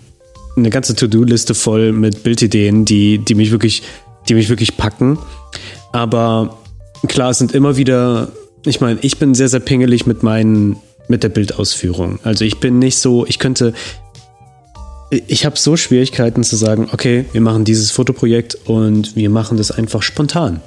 eine 0.56 0.70
ganze 0.70 0.94
To-Do-Liste 0.94 1.54
voll 1.54 1.92
mit 1.92 2.22
Bildideen, 2.22 2.84
die, 2.84 3.18
die 3.18 3.34
mich 3.34 3.50
wirklich, 3.50 3.82
die 4.28 4.34
mich 4.34 4.48
wirklich 4.48 4.76
packen. 4.76 5.18
Aber 5.92 6.58
klar, 7.08 7.30
es 7.30 7.38
sind 7.38 7.52
immer 7.52 7.76
wieder, 7.76 8.28
ich 8.64 8.80
meine, 8.80 8.98
ich 9.02 9.18
bin 9.18 9.34
sehr, 9.34 9.48
sehr 9.48 9.60
pingelig 9.60 10.06
mit 10.06 10.22
meinen, 10.22 10.76
mit 11.08 11.22
der 11.22 11.28
Bildausführung. 11.28 12.20
Also 12.22 12.44
ich 12.44 12.60
bin 12.60 12.78
nicht 12.78 12.98
so, 12.98 13.26
ich 13.26 13.38
könnte, 13.38 13.74
ich 15.10 15.44
habe 15.44 15.58
so 15.58 15.76
Schwierigkeiten 15.76 16.44
zu 16.44 16.56
sagen, 16.56 16.88
okay, 16.92 17.24
wir 17.32 17.40
machen 17.40 17.64
dieses 17.64 17.90
Fotoprojekt 17.90 18.56
und 18.66 19.16
wir 19.16 19.30
machen 19.30 19.56
das 19.56 19.70
einfach 19.70 20.02
spontan. 20.02 20.60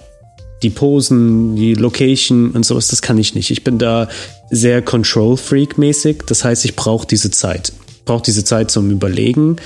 Die 0.63 0.70
Posen, 0.70 1.56
die 1.56 1.75
Location 1.75 2.51
und 2.51 2.65
sowas, 2.65 2.88
das 2.88 3.01
kann 3.01 3.17
ich 3.17 3.36
nicht. 3.36 3.51
Ich 3.51 3.63
bin 3.63 3.77
da 3.77 4.10
sehr 4.49 4.81
Control-Freak-mäßig. 4.81 6.23
Das 6.25 6.43
heißt, 6.43 6.65
ich 6.65 6.75
brauche 6.75 7.07
diese 7.07 7.31
Zeit. 7.31 7.73
Ich 7.89 8.03
brauche 8.05 8.23
diese 8.23 8.43
Zeit 8.43 8.71
zum 8.71 8.89
Überlegen 8.91 9.57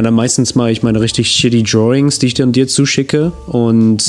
und 0.00 0.04
dann 0.04 0.14
meistens 0.14 0.54
mache 0.54 0.70
ich 0.70 0.82
meine 0.82 0.98
richtig 0.98 1.30
shitty 1.30 1.62
Drawings, 1.62 2.18
die 2.18 2.28
ich 2.28 2.32
dann 2.32 2.52
dir 2.52 2.66
zuschicke 2.66 3.32
und 3.48 4.02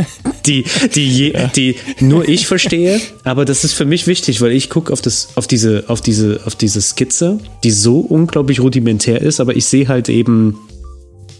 die, 0.46 0.64
die, 0.94 1.08
je, 1.08 1.32
ja. 1.32 1.46
die 1.46 1.76
nur 2.00 2.28
ich 2.28 2.46
verstehe. 2.46 3.00
Aber 3.24 3.46
das 3.46 3.64
ist 3.64 3.72
für 3.72 3.86
mich 3.86 4.06
wichtig, 4.06 4.42
weil 4.42 4.52
ich 4.52 4.68
gucke 4.68 4.92
auf, 4.92 5.00
auf, 5.36 5.46
diese, 5.46 5.84
auf, 5.86 6.02
diese, 6.02 6.42
auf 6.44 6.54
diese 6.54 6.82
Skizze, 6.82 7.38
die 7.64 7.70
so 7.70 8.00
unglaublich 8.00 8.60
rudimentär 8.60 9.22
ist, 9.22 9.40
aber 9.40 9.56
ich 9.56 9.64
sehe 9.64 9.88
halt 9.88 10.10
eben 10.10 10.58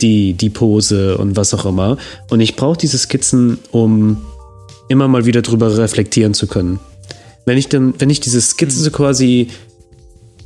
die, 0.00 0.32
die 0.32 0.48
Pose 0.48 1.18
und 1.18 1.36
was 1.36 1.52
auch 1.52 1.66
immer. 1.66 1.98
Und 2.30 2.40
ich 2.40 2.56
brauche 2.56 2.78
diese 2.78 2.96
Skizzen, 2.96 3.58
um 3.72 4.24
immer 4.88 5.08
mal 5.08 5.26
wieder 5.26 5.42
drüber 5.42 5.76
reflektieren 5.76 6.32
zu 6.32 6.46
können. 6.46 6.80
Wenn 7.48 7.58
ich 7.58 7.68
dann, 7.68 7.94
wenn 7.98 8.10
ich 8.10 8.20
diese 8.20 8.40
Skizze 8.40 8.80
so 8.80 8.90
quasi, 8.90 9.48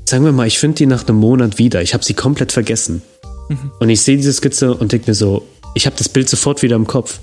sagen 0.06 0.24
wir 0.24 0.32
mal, 0.32 0.46
ich 0.46 0.58
finde 0.58 0.76
die 0.76 0.86
nach 0.86 1.06
einem 1.06 1.18
Monat 1.18 1.58
wieder, 1.58 1.82
ich 1.82 1.92
habe 1.92 2.04
sie 2.04 2.14
komplett 2.14 2.52
vergessen 2.52 3.02
Mhm. 3.48 3.70
Und 3.80 3.88
ich 3.88 4.02
sehe 4.02 4.16
diese 4.16 4.32
Skizze 4.32 4.74
und 4.74 4.92
denke 4.92 5.10
mir 5.10 5.14
so, 5.14 5.46
ich 5.74 5.86
habe 5.86 5.96
das 5.96 6.08
Bild 6.08 6.28
sofort 6.28 6.62
wieder 6.62 6.76
im 6.76 6.86
Kopf. 6.86 7.20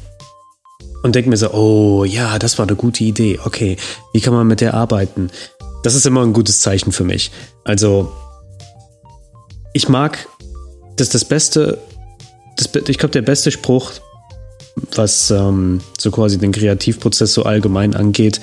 Und 1.01 1.15
denke 1.15 1.29
mir 1.29 1.37
so, 1.37 1.51
oh 1.53 2.03
ja, 2.03 2.39
das 2.39 2.57
war 2.57 2.67
eine 2.67 2.75
gute 2.75 3.03
Idee. 3.03 3.39
Okay, 3.43 3.77
wie 4.13 4.21
kann 4.21 4.33
man 4.33 4.47
mit 4.47 4.61
der 4.61 4.73
arbeiten? 4.73 5.29
Das 5.83 5.95
ist 5.95 6.05
immer 6.05 6.23
ein 6.23 6.33
gutes 6.33 6.59
Zeichen 6.59 6.91
für 6.91 7.05
mich. 7.05 7.31
Also, 7.63 8.11
ich 9.73 9.87
mag, 9.87 10.27
dass 10.97 11.09
das 11.09 11.23
Beste, 11.23 11.77
das, 12.57 12.69
ich 12.87 12.97
glaube, 12.97 13.13
der 13.13 13.21
beste 13.21 13.49
Spruch, 13.51 13.93
was 14.95 15.31
ähm, 15.31 15.79
so 15.97 16.11
quasi 16.11 16.37
den 16.37 16.51
Kreativprozess 16.51 17.33
so 17.33 17.43
allgemein 17.43 17.95
angeht, 17.95 18.41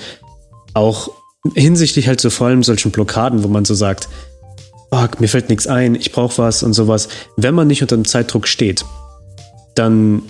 auch 0.73 1.11
hinsichtlich 1.55 2.07
halt 2.07 2.21
so 2.21 2.29
vor 2.29 2.47
allem 2.47 2.63
solchen 2.63 2.91
Blockaden, 2.91 3.43
wo 3.43 3.47
man 3.47 3.65
so 3.65 3.73
sagt, 3.73 4.09
oh, 4.91 5.05
mir 5.19 5.27
fällt 5.27 5.49
nichts 5.49 5.67
ein, 5.67 5.95
ich 5.95 6.11
brauche 6.11 6.37
was 6.37 6.63
und 6.63 6.73
sowas. 6.73 7.09
Wenn 7.35 7.55
man 7.55 7.67
nicht 7.67 7.81
unter 7.81 7.95
dem 7.95 8.05
Zeitdruck 8.05 8.47
steht, 8.47 8.85
dann 9.75 10.23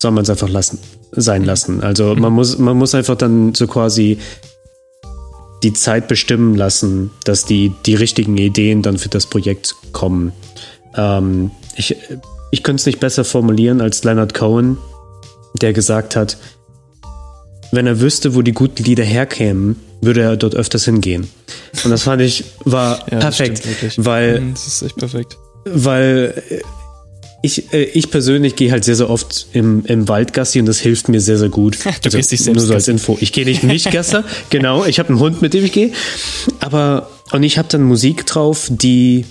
soll 0.00 0.10
man 0.10 0.24
es 0.24 0.30
einfach 0.30 0.48
lassen, 0.48 0.78
sein 1.12 1.44
lassen. 1.44 1.82
Also 1.82 2.14
man 2.16 2.32
muss, 2.32 2.58
man 2.58 2.76
muss 2.76 2.94
einfach 2.94 3.16
dann 3.16 3.54
so 3.54 3.66
quasi 3.66 4.18
die 5.62 5.72
Zeit 5.72 6.08
bestimmen 6.08 6.56
lassen, 6.56 7.10
dass 7.24 7.44
die, 7.44 7.72
die 7.86 7.94
richtigen 7.94 8.36
Ideen 8.36 8.82
dann 8.82 8.98
für 8.98 9.08
das 9.08 9.26
Projekt 9.26 9.76
kommen. 9.92 10.32
Ähm, 10.96 11.52
ich 11.76 11.96
ich 12.52 12.62
könnte 12.62 12.80
es 12.80 12.86
nicht 12.86 13.00
besser 13.00 13.24
formulieren 13.24 13.80
als 13.80 14.04
Leonard 14.04 14.34
Cohen, 14.34 14.76
der 15.60 15.72
gesagt 15.72 16.16
hat, 16.16 16.36
wenn 17.72 17.86
er 17.86 18.00
wüsste, 18.00 18.34
wo 18.34 18.42
die 18.42 18.52
guten 18.52 18.84
Lieder 18.84 19.02
herkämen, 19.02 19.76
würde 20.00 20.20
er 20.20 20.36
dort 20.36 20.54
öfters 20.54 20.84
hingehen. 20.84 21.28
Und 21.82 21.90
das 21.90 22.02
fand 22.02 22.22
ich, 22.22 22.44
war 22.64 23.04
ja, 23.10 23.18
perfekt, 23.18 23.62
weil. 23.96 24.40
Mhm, 24.40 24.54
das 24.54 24.66
ist 24.66 24.82
echt 24.82 24.96
perfekt. 24.96 25.36
Weil 25.64 26.42
ich, 27.42 27.72
äh, 27.72 27.84
ich 27.84 28.10
persönlich 28.10 28.56
gehe 28.56 28.70
halt 28.70 28.84
sehr, 28.84 28.94
sehr 28.94 29.10
oft 29.10 29.46
im, 29.52 29.84
im 29.86 30.08
Wald 30.08 30.32
Gassi 30.32 30.60
und 30.60 30.66
das 30.66 30.78
hilft 30.78 31.08
mir 31.08 31.20
sehr, 31.20 31.38
sehr 31.38 31.48
gut. 31.48 31.78
du 31.84 31.88
also, 31.88 32.16
gehst 32.16 32.30
dich 32.30 32.42
selbst 32.42 32.58
Nur 32.58 32.66
so 32.66 32.74
als 32.74 32.88
Info. 32.88 33.18
Ich 33.20 33.32
gehe 33.32 33.44
nicht 33.44 33.62
nicht 33.64 33.90
Gasser, 33.92 34.24
genau. 34.50 34.84
Ich 34.84 34.98
habe 34.98 35.08
einen 35.08 35.18
Hund, 35.18 35.42
mit 35.42 35.54
dem 35.54 35.64
ich 35.64 35.72
gehe. 35.72 35.92
Aber, 36.60 37.10
und 37.32 37.42
ich 37.42 37.58
habe 37.58 37.68
dann 37.68 37.82
Musik 37.82 38.26
drauf, 38.26 38.68
die, 38.70 39.24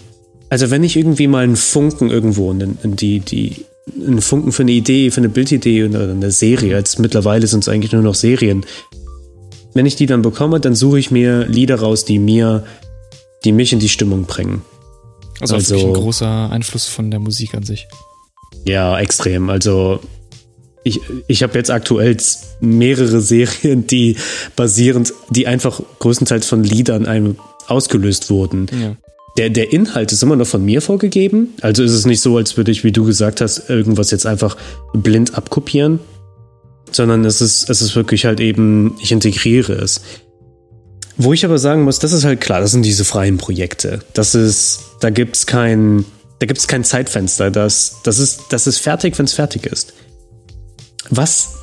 also 0.49 0.71
wenn 0.71 0.83
ich 0.83 0.97
irgendwie 0.97 1.27
mal 1.27 1.43
einen 1.43 1.55
Funken 1.55 2.09
irgendwo, 2.09 2.51
in, 2.51 2.77
in 2.83 2.95
die, 2.95 3.19
die, 3.19 3.65
einen 3.95 4.21
Funken 4.21 4.51
für 4.51 4.63
eine 4.63 4.71
Idee, 4.71 5.11
für 5.11 5.21
eine 5.21 5.29
Bildidee 5.29 5.85
oder 5.85 6.09
eine 6.09 6.31
Serie, 6.31 6.75
jetzt 6.75 6.99
mittlerweile 6.99 7.47
sind 7.47 7.61
es 7.61 7.69
eigentlich 7.69 7.91
nur 7.91 8.03
noch 8.03 8.15
Serien, 8.15 8.65
wenn 9.73 9.85
ich 9.85 9.95
die 9.95 10.05
dann 10.05 10.21
bekomme, 10.21 10.59
dann 10.59 10.75
suche 10.75 10.99
ich 10.99 11.11
mir 11.11 11.45
Lieder 11.45 11.79
raus, 11.79 12.05
die 12.05 12.19
mir, 12.19 12.65
die 13.45 13.51
mich 13.51 13.73
in 13.73 13.79
die 13.79 13.89
Stimmung 13.89 14.25
bringen. 14.25 14.63
Also, 15.39 15.55
also 15.55 15.75
wirklich 15.75 15.87
ein 15.87 15.93
großer 15.93 16.51
Einfluss 16.51 16.87
von 16.87 17.09
der 17.09 17.19
Musik 17.19 17.55
an 17.55 17.63
sich. 17.63 17.87
Ja, 18.65 18.99
extrem. 18.99 19.49
Also 19.49 19.99
ich, 20.83 20.99
ich 21.27 21.41
habe 21.41 21.57
jetzt 21.57 21.71
aktuell 21.71 22.17
mehrere 22.59 23.21
Serien, 23.21 23.87
die 23.87 24.17
basierend, 24.55 25.13
die 25.29 25.47
einfach 25.47 25.81
größtenteils 25.99 26.47
von 26.47 26.63
Liedern 26.63 27.05
einem 27.05 27.37
ausgelöst 27.67 28.29
wurden. 28.29 28.67
Ja. 28.79 28.95
Der, 29.37 29.49
der 29.49 29.71
Inhalt 29.71 30.11
ist 30.11 30.23
immer 30.23 30.35
noch 30.35 30.47
von 30.47 30.63
mir 30.63 30.81
vorgegeben. 30.81 31.53
Also 31.61 31.83
ist 31.83 31.93
es 31.93 32.05
nicht 32.05 32.21
so, 32.21 32.37
als 32.37 32.57
würde 32.57 32.71
ich, 32.71 32.83
wie 32.83 32.91
du 32.91 33.05
gesagt 33.05 33.41
hast, 33.41 33.69
irgendwas 33.69 34.11
jetzt 34.11 34.25
einfach 34.25 34.57
blind 34.93 35.35
abkopieren 35.35 35.99
sondern 36.91 37.25
es 37.25 37.41
ist, 37.41 37.69
es 37.69 37.81
ist 37.81 37.95
wirklich 37.95 38.25
halt 38.25 38.39
eben, 38.39 38.95
ich 39.01 39.11
integriere 39.11 39.73
es. 39.73 40.01
Wo 41.17 41.33
ich 41.33 41.45
aber 41.45 41.57
sagen 41.57 41.83
muss, 41.83 41.99
das 41.99 42.13
ist 42.13 42.23
halt 42.23 42.41
klar, 42.41 42.61
das 42.61 42.71
sind 42.71 42.83
diese 42.83 43.05
freien 43.05 43.37
Projekte. 43.37 43.99
Das 44.13 44.35
ist, 44.35 44.79
da 45.01 45.09
gibt's 45.09 45.45
kein, 45.45 46.05
da 46.39 46.45
gibt's 46.45 46.67
kein 46.67 46.83
Zeitfenster. 46.83 47.51
Das, 47.51 47.97
das 48.03 48.19
ist, 48.19 48.45
das 48.49 48.67
ist 48.67 48.79
fertig, 48.79 49.17
wenn 49.17 49.25
es 49.25 49.33
fertig 49.33 49.65
ist. 49.65 49.93
Was 51.09 51.60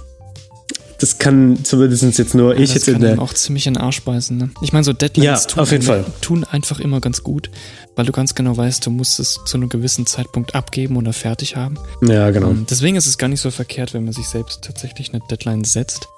das 0.99 1.19
kann 1.19 1.65
zumindest 1.65 2.19
jetzt 2.19 2.35
nur 2.35 2.55
ja, 2.55 2.61
ich 2.61 2.75
jetzt 2.75 2.89
in 2.89 3.01
der. 3.01 3.21
auch 3.21 3.33
ziemlich 3.33 3.67
in 3.67 3.75
den 3.75 3.83
Arsch 3.83 4.03
beißen. 4.03 4.37
Ne? 4.37 4.51
Ich 4.63 4.73
meine, 4.73 4.85
so 4.85 4.93
Deadlines 4.93 5.45
ja, 5.45 5.49
tun, 5.49 5.63
auf 5.63 5.71
jeden 5.71 5.85
Fall. 5.85 6.05
tun 6.21 6.45
einfach 6.45 6.81
immer 6.81 7.01
ganz 7.01 7.23
gut, 7.23 7.51
weil 7.95 8.05
du 8.05 8.13
ganz 8.13 8.35
genau 8.35 8.57
weißt, 8.57 8.85
du 8.85 8.91
musst 8.91 9.21
es 9.21 9.39
zu 9.47 9.57
einem 9.57 9.69
gewissen 9.69 10.07
Zeitpunkt 10.07 10.57
abgeben 10.57 10.97
oder 10.97 11.13
fertig 11.13 11.57
haben. 11.57 11.79
Ja, 12.03 12.31
genau. 12.31 12.49
Und 12.49 12.71
deswegen 12.71 12.97
ist 12.97 13.07
es 13.07 13.17
gar 13.17 13.29
nicht 13.29 13.41
so 13.41 13.51
verkehrt, 13.51 13.95
wenn 13.95 14.05
man 14.05 14.13
sich 14.13 14.27
selbst 14.27 14.63
tatsächlich 14.63 15.15
eine 15.15 15.23
Deadline 15.31 15.65
setzt 15.65 16.09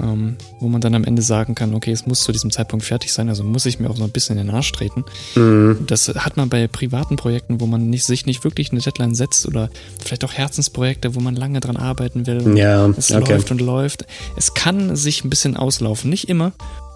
ähm, 0.00 0.36
wo 0.60 0.68
man 0.68 0.80
dann 0.80 0.94
am 0.94 1.04
Ende 1.04 1.22
sagen 1.22 1.54
kann, 1.54 1.74
okay, 1.74 1.92
es 1.92 2.06
muss 2.06 2.20
zu 2.20 2.32
diesem 2.32 2.50
Zeitpunkt 2.50 2.84
fertig 2.84 3.12
sein, 3.12 3.28
also 3.28 3.44
muss 3.44 3.66
ich 3.66 3.78
mir 3.78 3.90
auch 3.90 3.96
so 3.96 4.04
ein 4.04 4.10
bisschen 4.10 4.38
in 4.38 4.46
den 4.46 4.54
Arsch 4.54 4.72
treten. 4.72 5.04
Mhm. 5.34 5.84
Das 5.86 6.08
hat 6.08 6.36
man 6.36 6.48
bei 6.48 6.66
privaten 6.66 7.16
Projekten, 7.16 7.60
wo 7.60 7.66
man 7.66 7.90
nicht, 7.90 8.04
sich 8.04 8.26
nicht 8.26 8.44
wirklich 8.44 8.72
eine 8.72 8.80
Deadline 8.80 9.14
setzt 9.14 9.46
oder 9.46 9.70
vielleicht 10.02 10.24
auch 10.24 10.32
Herzensprojekte, 10.32 11.14
wo 11.14 11.20
man 11.20 11.36
lange 11.36 11.60
dran 11.60 11.76
arbeiten 11.76 12.26
will. 12.26 12.56
Ja, 12.56 12.86
es 12.88 13.10
okay. 13.10 13.32
läuft 13.32 13.50
und 13.50 13.60
läuft. 13.60 14.06
Es 14.36 14.54
kann 14.54 14.96
sich 14.96 15.24
ein 15.24 15.30
bisschen 15.30 15.56
auslaufen, 15.56 16.10
nicht 16.10 16.28
immer, 16.28 16.52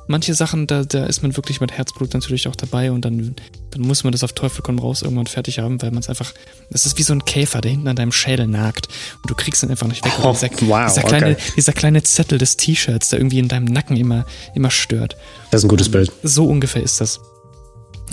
manche 0.07 0.35
Sachen, 0.35 0.67
da, 0.67 0.85
da 0.85 1.07
ist 1.07 1.23
man 1.23 1.37
wirklich 1.37 1.61
mit 1.61 1.73
Herzblut 1.73 2.15
natürlich 2.15 2.49
auch 2.49 2.57
dabei 2.57 2.91
und 2.91 3.05
dann, 3.05 3.37
dann 3.71 3.83
muss 3.83 4.05
man 4.05 4.13
das 4.13 4.25
auf 4.25 4.33
Teufel 4.33 4.63
komm 4.63 4.79
raus 4.79 5.03
irgendwann 5.03 5.27
fertig 5.27 5.59
haben, 5.59 5.81
weil 5.83 5.91
man 5.91 6.01
es 6.01 6.09
einfach, 6.09 6.33
das 6.71 6.87
ist 6.87 6.99
wie 6.99 7.03
so 7.03 7.13
ein 7.13 7.25
Käfer, 7.25 7.61
der 7.61 7.71
hinten 7.71 7.89
an 7.89 7.97
deinem 7.97 8.13
Schädel 8.13 8.47
nagt 8.47 8.89
und 9.23 9.31
du 9.31 9.35
kriegst 9.35 9.63
ihn 9.63 9.71
einfach 9.71 9.89
nicht 9.89 10.05
weg. 10.05 10.13
Oh, 10.23 10.33
dieser, 10.33 10.51
wow, 10.69 10.87
dieser, 10.87 11.03
kleine, 11.03 11.31
okay. 11.33 11.53
dieser 11.57 11.73
kleine 11.73 12.03
Zettel 12.03 12.39
des 12.39 12.57
T-Shirts, 12.57 13.11
der 13.11 13.19
irgendwie 13.19 13.39
in 13.39 13.49
deinem 13.49 13.67
Nacken 13.67 13.97
immer, 13.97 14.27
immer 14.55 14.71
stört. 14.71 15.17
Das 15.51 15.61
ist 15.61 15.65
ein 15.65 15.69
gutes 15.69 15.91
Bild. 15.91 16.13
So 16.23 16.47
ungefähr 16.47 16.83
ist 16.83 17.01
das. 17.01 17.21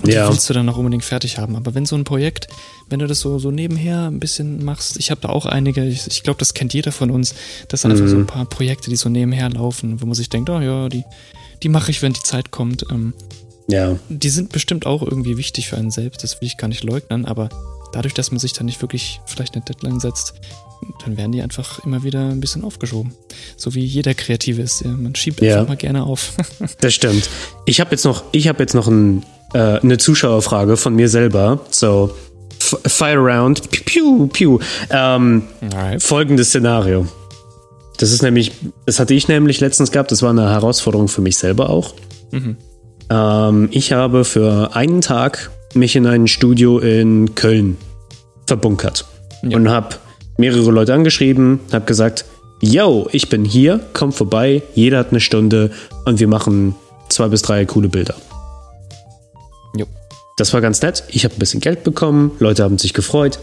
Und 0.02 0.12
ja. 0.12 0.26
die 0.26 0.34
willst 0.34 0.50
du 0.50 0.54
dann 0.54 0.68
auch 0.70 0.78
unbedingt 0.78 1.04
fertig 1.04 1.38
haben. 1.38 1.56
Aber 1.56 1.76
wenn 1.76 1.86
so 1.86 1.96
ein 1.96 2.04
Projekt, 2.04 2.48
wenn 2.90 3.00
du 3.00 3.08
das 3.08 3.20
so, 3.20 3.40
so 3.40 3.52
nebenher 3.52 4.08
ein 4.08 4.20
bisschen 4.20 4.64
machst, 4.64 4.98
ich 4.98 5.12
habe 5.12 5.22
da 5.22 5.30
auch 5.30 5.46
einige, 5.46 5.86
ich, 5.86 6.08
ich 6.08 6.24
glaube, 6.24 6.40
das 6.40 6.54
kennt 6.54 6.74
jeder 6.74 6.92
von 6.92 7.12
uns, 7.12 7.36
das 7.68 7.82
sind 7.82 7.92
mhm. 7.92 7.98
einfach 7.98 8.10
so 8.10 8.18
ein 8.18 8.28
paar 8.28 8.46
Projekte, 8.46 8.90
die 8.90 8.96
so 8.96 9.10
nebenher 9.10 9.50
laufen, 9.50 10.02
wo 10.02 10.06
man 10.06 10.16
sich 10.16 10.30
denkt, 10.30 10.50
oh 10.50 10.60
ja, 10.60 10.90
die, 10.90 11.04
die 11.64 11.70
mache 11.70 11.92
ich, 11.92 12.02
wenn 12.02 12.14
die 12.14 12.22
Zeit 12.22 12.52
kommt. 12.52 12.86
Ähm, 12.92 13.14
ja. 13.68 13.96
Die 14.10 14.30
sind 14.30 14.52
bestimmt 14.52 14.86
auch 14.86 15.02
irgendwie 15.02 15.38
wichtig 15.38 15.70
für 15.70 15.78
einen 15.78 15.92
selbst, 15.92 16.24
das 16.24 16.42
will 16.42 16.48
ich 16.48 16.58
gar 16.58 16.68
nicht 16.68 16.84
leugnen, 16.84 17.26
aber 17.26 17.50
dadurch, 17.94 18.14
dass 18.14 18.32
man 18.32 18.40
sich 18.40 18.54
dann 18.54 18.66
nicht 18.66 18.82
wirklich 18.82 19.22
vielleicht 19.26 19.56
eine 19.56 19.64
Deadline 19.64 20.00
setzt, 20.00 20.34
dann 21.06 21.16
werden 21.16 21.32
die 21.32 21.42
einfach 21.42 21.80
immer 21.86 22.04
wieder 22.04 22.30
ein 22.30 22.42
bisschen 22.42 22.66
aufgeschoben. 22.66 23.14
So 23.56 23.74
wie 23.74 23.86
jeder 23.86 24.14
Kreative 24.14 24.62
ist. 24.62 24.84
Man 24.84 25.16
schiebt 25.16 25.42
ja. 25.42 25.56
einfach 25.56 25.70
mal 25.70 25.78
gerne 25.78 26.04
auf. 26.04 26.34
das 26.82 26.94
stimmt. 26.94 27.30
Ich 27.66 27.80
habe 27.80 27.92
jetzt 27.92 28.04
noch, 28.04 28.24
ich 28.34 28.50
habe 28.50 28.60
jetzt 28.62 28.74
noch 28.74 28.88
ein, 28.88 29.24
äh, 29.54 29.80
eine 29.80 29.98
Zuschauerfrage 29.98 30.76
von 30.76 30.94
mir 30.94 31.08
selber. 31.08 31.62
So, 31.70 32.14
fire 32.60 33.18
around. 33.18 33.70
Piu, 33.72 34.28
piu, 34.28 34.28
piu. 34.28 34.60
Ähm, 34.90 35.44
folgendes 36.00 36.50
Szenario. 36.50 37.08
Das 37.98 38.12
ist 38.12 38.22
nämlich, 38.24 38.52
das 38.86 39.00
hatte 39.00 39.14
ich 39.14 39.28
nämlich 39.28 39.60
letztens 39.60 39.92
gehabt, 39.92 40.12
das 40.12 40.22
war 40.22 40.32
eine 40.32 40.50
Herausforderung 40.50 41.08
für 41.08 41.22
mich 41.22 41.38
selber 41.38 41.70
auch. 41.70 41.94
Mhm. 42.32 42.58
Ähm, 43.10 43.70
ich 43.72 43.94
habe 43.94 44.26
für 44.26 44.76
einen 44.76 45.02
Tag 45.02 45.52
mich 45.74 45.96
in 45.96 46.06
ein 46.08 46.28
Studio 46.28 46.80
in 46.80 47.36
Köln 47.36 47.78
verbunkert 48.48 49.06
Ja. 49.44 49.58
und 49.58 49.70
habe 49.70 49.96
mehrere 50.38 50.72
Leute 50.72 50.94
angeschrieben, 50.94 51.60
habe 51.72 51.86
gesagt, 51.86 52.26
yo, 52.62 53.08
ich 53.12 53.30
bin 53.30 53.46
hier, 53.46 53.80
komm 53.94 54.12
vorbei, 54.12 54.64
jeder 54.74 55.00
hat 55.00 55.10
eine 55.12 55.20
Stunde 55.20 55.72
und 56.06 56.20
wir 56.20 56.28
machen 56.28 56.76
zwei 57.10 57.28
bis 57.28 57.42
drei 57.42 57.66
coole 57.66 57.90
Bilder. 57.90 58.16
Jo. 59.78 59.86
Das 60.38 60.54
war 60.54 60.62
ganz 60.62 60.82
nett. 60.82 61.04
Ich 61.10 61.26
habe 61.26 61.36
ein 61.36 61.40
bisschen 61.40 61.60
Geld 61.62 61.84
bekommen, 61.84 62.32
Leute 62.40 62.64
haben 62.64 62.78
sich 62.78 62.94
gefreut. 62.94 63.40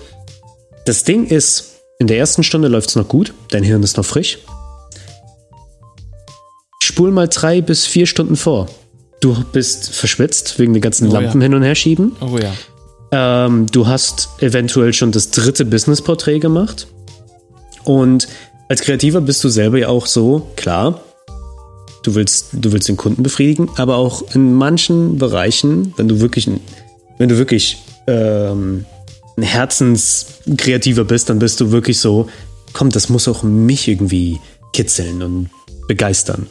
Das 0.86 1.04
Ding 1.04 1.26
ist, 1.26 1.79
in 2.00 2.06
der 2.06 2.18
ersten 2.18 2.42
Stunde 2.42 2.66
läuft 2.68 2.88
es 2.88 2.96
noch 2.96 3.06
gut, 3.06 3.34
dein 3.50 3.62
Hirn 3.62 3.82
ist 3.82 3.98
noch 3.98 4.06
frisch. 4.06 4.38
Spul 6.82 7.12
mal 7.12 7.28
drei 7.28 7.60
bis 7.60 7.86
vier 7.86 8.06
Stunden 8.06 8.36
vor. 8.36 8.68
Du 9.20 9.36
bist 9.52 9.90
verschwitzt 9.90 10.58
wegen 10.58 10.72
den 10.72 10.80
ganzen 10.80 11.08
Oh 11.08 11.12
ja. 11.12 11.20
Lampen 11.20 11.42
hin 11.42 11.54
und 11.54 11.62
her 11.62 11.74
schieben. 11.74 12.16
Oh 12.20 12.38
ja. 12.38 12.52
Ähm, 13.12 13.66
du 13.66 13.86
hast 13.86 14.30
eventuell 14.38 14.94
schon 14.94 15.12
das 15.12 15.30
dritte 15.30 15.66
Business-Porträt 15.66 16.38
gemacht. 16.38 16.86
Und 17.84 18.28
als 18.68 18.80
Kreativer 18.80 19.20
bist 19.20 19.44
du 19.44 19.50
selber 19.50 19.78
ja 19.78 19.88
auch 19.88 20.06
so, 20.06 20.48
klar, 20.56 21.02
du 22.02 22.14
willst, 22.14 22.48
du 22.52 22.72
willst 22.72 22.88
den 22.88 22.96
Kunden 22.96 23.22
befriedigen, 23.22 23.68
aber 23.76 23.96
auch 23.96 24.34
in 24.34 24.54
manchen 24.54 25.18
Bereichen, 25.18 25.92
wenn 25.98 26.08
du 26.08 26.20
wirklich, 26.20 26.48
wenn 27.18 27.28
du 27.28 27.36
wirklich 27.36 27.76
ähm, 28.06 28.86
ein 29.36 29.42
Herzenskreativer 29.42 31.04
bist, 31.04 31.30
dann 31.30 31.38
bist 31.38 31.60
du 31.60 31.70
wirklich 31.70 31.98
so, 31.98 32.28
komm, 32.72 32.90
das 32.90 33.08
muss 33.08 33.28
auch 33.28 33.42
mich 33.42 33.88
irgendwie 33.88 34.40
kitzeln 34.72 35.22
und 35.22 35.50
begeistern. 35.88 36.46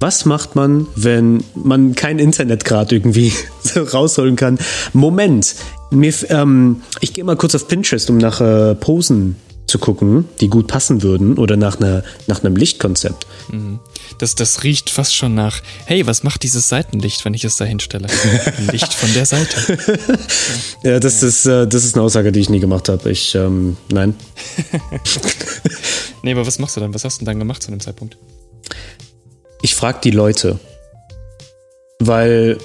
Was 0.00 0.24
macht 0.24 0.56
man, 0.56 0.88
wenn 0.96 1.44
man 1.54 1.94
kein 1.94 2.18
Internet 2.18 2.64
gerade 2.64 2.96
irgendwie 2.96 3.32
so 3.62 3.82
rausholen 3.82 4.36
kann? 4.36 4.58
Moment, 4.92 5.54
mir, 5.90 6.12
ähm, 6.28 6.82
ich 7.00 7.12
gehe 7.12 7.24
mal 7.24 7.36
kurz 7.36 7.54
auf 7.54 7.68
Pinterest, 7.68 8.10
um 8.10 8.18
nach 8.18 8.40
äh, 8.40 8.74
Posen 8.74 9.36
zu 9.66 9.78
gucken, 9.78 10.28
die 10.40 10.48
gut 10.48 10.66
passen 10.66 11.02
würden 11.02 11.38
oder 11.38 11.56
nach, 11.56 11.80
einer, 11.80 12.02
nach 12.26 12.44
einem 12.44 12.56
Lichtkonzept. 12.56 13.26
Das, 14.18 14.34
das 14.34 14.64
riecht 14.64 14.90
fast 14.90 15.14
schon 15.14 15.34
nach, 15.34 15.60
hey, 15.86 16.06
was 16.06 16.22
macht 16.22 16.42
dieses 16.42 16.68
Seitenlicht, 16.68 17.24
wenn 17.24 17.32
ich 17.32 17.44
es 17.44 17.56
da 17.56 17.64
hinstelle? 17.64 18.08
Licht 18.70 18.92
von 18.92 19.12
der 19.14 19.26
Seite. 19.26 19.78
Ja, 20.82 20.98
das, 20.98 21.22
Ist, 21.22 21.46
äh, 21.46 21.66
das 21.66 21.84
ist 21.84 21.94
eine 21.94 22.02
Aussage, 22.02 22.32
die 22.32 22.40
ich 22.40 22.50
nie 22.50 22.58
gemacht 22.58 22.88
habe. 22.88 23.10
Ich, 23.10 23.34
ähm, 23.34 23.76
nein. 23.90 24.14
Nee, 26.22 26.32
aber 26.32 26.46
was 26.46 26.58
machst 26.58 26.76
du 26.76 26.80
dann? 26.80 26.94
Was 26.94 27.04
hast 27.04 27.16
du 27.16 27.24
denn 27.24 27.32
dann 27.32 27.38
gemacht 27.40 27.62
zu 27.62 27.70
dem 27.70 27.80
Zeitpunkt? 27.80 28.16
Ich 29.60 29.74
frage 29.74 29.98
die 30.04 30.10
Leute, 30.10 30.58
weil 31.98 32.58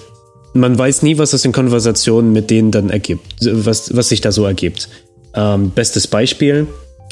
man 0.54 0.78
weiß 0.78 1.02
nie, 1.02 1.18
was 1.18 1.34
aus 1.34 1.42
den 1.42 1.52
Konversationen 1.52 2.34
mit 2.34 2.50
denen 2.50 2.72
dann 2.72 2.90
ergibt, 2.90 3.36
was, 3.42 3.96
was 3.96 4.10
sich 4.10 4.22
da 4.22 4.32
so 4.32 4.46
ergibt. 4.46 4.90
Ähm, 5.34 5.72
bestes 5.72 6.08
Beispiel, 6.08 6.68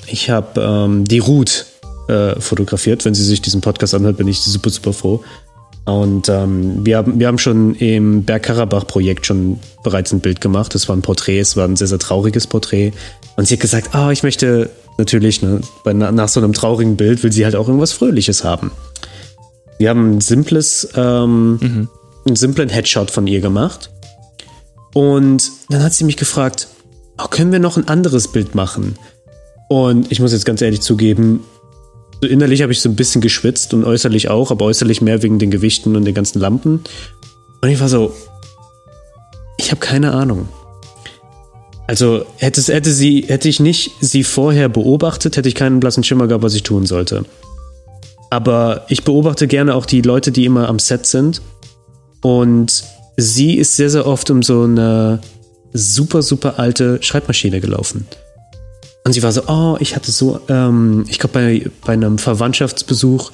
ich 0.08 0.30
habe 0.30 0.62
ähm, 0.62 1.06
die 1.06 1.20
Ruth 1.20 1.66
äh, 2.08 2.40
fotografiert. 2.40 3.06
Wenn 3.06 3.16
sie 3.16 3.24
sich 3.24 3.42
diesen 3.42 3.62
Podcast 3.62 3.94
anhört, 3.94 4.18
bin 4.18 4.28
ich 4.28 4.42
super, 4.42 4.70
super 4.70 4.94
froh. 4.94 5.24
Und 5.86 6.30
ähm, 6.30 6.84
wir, 6.86 6.98
haben, 6.98 7.20
wir 7.20 7.28
haben 7.28 7.38
schon 7.38 7.76
im 7.76 8.24
Bergkarabach-Projekt 8.24 9.26
schon 9.26 9.60
bereits 9.84 10.12
ein 10.12 10.20
Bild 10.20 10.42
gemacht. 10.42 10.74
Das 10.74 10.90
war 10.90 10.96
ein 10.96 11.04
Porträt, 11.04 11.40
es 11.40 11.56
war 11.56 11.68
ein 11.68 11.76
sehr, 11.76 11.88
sehr 11.88 12.00
trauriges 12.00 12.48
Porträt. 12.48 12.92
Und 13.36 13.48
sie 13.48 13.56
hat 13.56 13.62
gesagt, 13.62 13.94
ah, 13.94 14.12
ich 14.12 14.24
möchte 14.24 14.72
natürlich, 14.98 15.42
ne, 15.44 15.62
bei, 15.84 15.94
nach 15.94 16.28
so 16.28 16.40
einem 16.40 16.54
traurigen 16.54 16.98
Bild 16.98 17.22
will 17.24 17.32
sie 17.32 17.46
halt 17.46 17.56
auch 17.56 17.68
irgendwas 17.68 17.94
Fröhliches 17.94 18.44
haben. 18.44 18.72
Wir 19.78 19.90
haben 19.90 20.16
ein 20.16 20.22
simples, 20.22 20.90
ähm, 20.96 21.90
einen 22.26 22.36
simplen 22.36 22.70
Headshot 22.70 23.12
von 23.12 23.28
ihr 23.28 23.42
gemacht. 23.42 23.92
Und 24.94 25.52
dann 25.70 25.84
hat 25.84 25.94
sie 25.94 26.06
mich 26.06 26.18
gefragt, 26.18 26.68
oh, 27.18 27.28
können 27.30 27.52
wir 27.52 27.60
noch 27.60 27.78
ein 27.78 27.88
anderes 27.88 28.30
Bild 28.30 28.56
machen? 28.56 28.96
Und 29.70 30.12
ich 30.12 30.20
muss 30.20 30.32
jetzt 30.32 30.46
ganz 30.46 30.62
ehrlich 30.62 30.82
zugeben, 30.82 31.44
so 32.22 32.30
innerlich 32.30 32.62
habe 32.62 32.72
ich 32.72 32.82
so 32.82 32.90
ein 32.90 32.96
bisschen 32.96 33.22
geschwitzt 33.22 33.74
und 33.74 33.84
äußerlich 33.84 34.30
auch, 34.30 34.52
aber 34.52 34.66
äußerlich 34.66 35.02
mehr 35.02 35.22
wegen 35.22 35.40
den 35.40 35.52
Gewichten 35.52 35.96
und 35.96 36.06
den 36.06 36.14
ganzen 36.14 36.40
Lampen. 36.40 36.82
Und 37.62 37.70
ich 37.70 37.80
war 37.80 37.90
so, 37.90 38.14
ich 39.58 39.72
habe 39.72 39.80
keine 39.80 40.14
Ahnung. 40.14 40.48
Also 41.88 42.26
hätte, 42.38 42.62
hätte, 42.74 42.92
sie, 42.92 43.26
hätte 43.28 43.48
ich 43.48 43.60
nicht 43.60 43.92
sie 44.02 44.24
vorher 44.24 44.70
beobachtet, 44.70 45.38
hätte 45.38 45.50
ich 45.50 45.56
keinen 45.56 45.80
blassen 45.80 46.04
Schimmer 46.04 46.28
gehabt, 46.28 46.44
was 46.44 46.56
ich 46.56 46.64
tun 46.64 46.86
sollte. 46.86 47.26
Aber 48.32 48.86
ich 48.90 49.04
beobachte 49.04 49.48
gerne 49.48 49.76
auch 49.76 49.86
die 49.86 50.02
Leute, 50.02 50.32
die 50.32 50.46
immer 50.46 50.68
am 50.68 50.80
Set 50.80 51.06
sind. 51.06 51.42
Und 52.22 52.84
sie 53.18 53.56
ist 53.56 53.76
sehr, 53.76 53.90
sehr 53.90 54.08
oft 54.08 54.30
um 54.32 54.42
so 54.42 54.64
eine 54.64 55.22
super, 55.74 56.24
super 56.24 56.58
alte 56.58 56.98
Schreibmaschine 57.02 57.62
gelaufen. 57.62 58.08
Und 59.06 59.14
sie 59.14 59.22
war 59.22 59.32
so, 59.32 59.44
oh, 59.48 59.78
ich 59.80 59.96
hatte 59.96 60.12
so, 60.12 60.40
ähm, 60.50 61.06
ich 61.08 61.20
glaube, 61.20 61.34
bei, 61.34 61.70
bei 61.86 61.94
einem 61.94 62.18
Verwandtschaftsbesuch, 62.18 63.32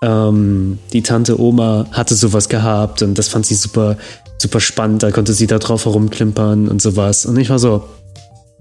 ähm, 0.00 0.78
die 0.92 1.02
Tante 1.02 1.40
Oma 1.40 1.86
hatte 1.90 2.14
sowas 2.14 2.48
gehabt 2.48 3.02
und 3.02 3.18
das 3.18 3.26
fand 3.26 3.44
sie 3.44 3.56
super, 3.56 3.96
super 4.38 4.60
spannend. 4.60 5.02
Da 5.02 5.10
konnte 5.10 5.32
sie 5.32 5.48
da 5.48 5.58
drauf 5.58 5.86
herumklimpern 5.86 6.68
und 6.68 6.80
sowas. 6.80 7.26
Und 7.26 7.36
ich 7.36 7.50
war 7.50 7.58
so, 7.58 7.82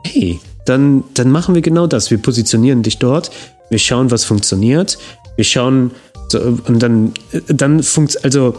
hey, 0.03 0.39
dann, 0.65 1.03
dann 1.13 1.29
machen 1.29 1.53
wir 1.53 1.61
genau 1.61 1.85
das. 1.85 2.09
Wir 2.09 2.17
positionieren 2.17 2.81
dich 2.81 2.97
dort, 2.97 3.29
wir 3.69 3.77
schauen, 3.77 4.09
was 4.09 4.25
funktioniert, 4.25 4.97
wir 5.35 5.45
schauen, 5.45 5.91
so, 6.29 6.39
und 6.39 6.79
dann, 6.81 7.13
dann 7.47 7.83
funkt, 7.83 8.23
also, 8.25 8.55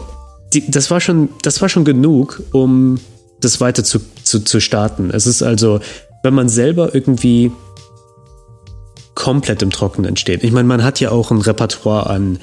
die, 0.53 0.71
das 0.71 0.89
war 0.89 1.01
schon, 1.01 1.29
das 1.43 1.61
war 1.61 1.67
schon 1.67 1.83
genug, 1.83 2.41
um 2.53 2.97
das 3.41 3.59
weiter 3.59 3.83
zu, 3.83 3.99
zu, 4.23 4.39
zu 4.39 4.61
starten. 4.61 5.11
Es 5.11 5.27
ist 5.27 5.43
also, 5.43 5.81
wenn 6.23 6.33
man 6.33 6.49
selber 6.49 6.95
irgendwie 6.95 7.51
komplett 9.19 9.61
im 9.61 9.69
Trockenen 9.69 10.15
steht. 10.15 10.43
Ich 10.43 10.51
meine, 10.51 10.67
man 10.67 10.83
hat 10.83 10.99
ja 10.99 11.11
auch 11.11 11.29
ein 11.29 11.41
Repertoire 11.41 12.09
an, 12.09 12.39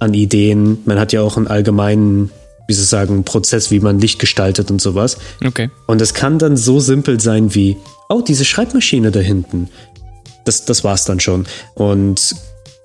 an 0.00 0.14
Ideen, 0.14 0.78
man 0.86 0.98
hat 0.98 1.12
ja 1.12 1.20
auch 1.20 1.36
einen 1.36 1.46
allgemeinen, 1.46 2.30
wie 2.66 2.72
soll 2.72 2.84
ich 2.84 2.88
sagen, 2.88 3.24
Prozess, 3.24 3.70
wie 3.70 3.78
man 3.78 4.00
Licht 4.00 4.18
gestaltet 4.18 4.70
und 4.70 4.80
sowas. 4.80 5.18
Okay. 5.44 5.70
Und 5.86 6.00
es 6.00 6.14
kann 6.14 6.38
dann 6.38 6.56
so 6.56 6.80
simpel 6.80 7.20
sein 7.20 7.54
wie, 7.54 7.76
oh, 8.08 8.22
diese 8.26 8.46
Schreibmaschine 8.46 9.10
da 9.10 9.20
hinten. 9.20 9.68
Das, 10.46 10.64
das 10.64 10.82
war's 10.82 11.04
dann 11.04 11.20
schon. 11.20 11.44
Und 11.74 12.34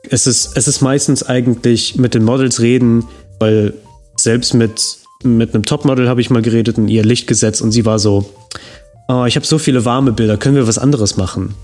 es 0.10 0.28
ist, 0.28 0.58
es 0.58 0.68
ist 0.68 0.82
meistens 0.82 1.24
eigentlich 1.24 1.96
mit 1.96 2.14
den 2.14 2.26
Models 2.26 2.60
reden, 2.60 3.06
weil 3.40 3.74
selbst 4.18 4.54
mit, 4.54 4.98
mit 5.24 5.54
einem 5.54 5.64
Topmodel 5.64 6.10
habe 6.10 6.20
ich 6.20 6.30
mal 6.30 6.42
geredet 6.42 6.78
und 6.78 6.90
ihr 6.90 7.06
Licht 7.06 7.28
gesetzt 7.28 7.62
und 7.62 7.72
sie 7.72 7.86
war 7.86 8.00
so, 8.00 8.30
oh, 9.08 9.24
ich 9.26 9.38
habe 9.38 9.46
so 9.46 9.58
viele 9.58 9.86
warme 9.86 10.12
Bilder, 10.12 10.36
können 10.36 10.58
wir 10.58 10.68
was 10.68 10.78
anderes 10.78 11.16
machen? 11.16 11.56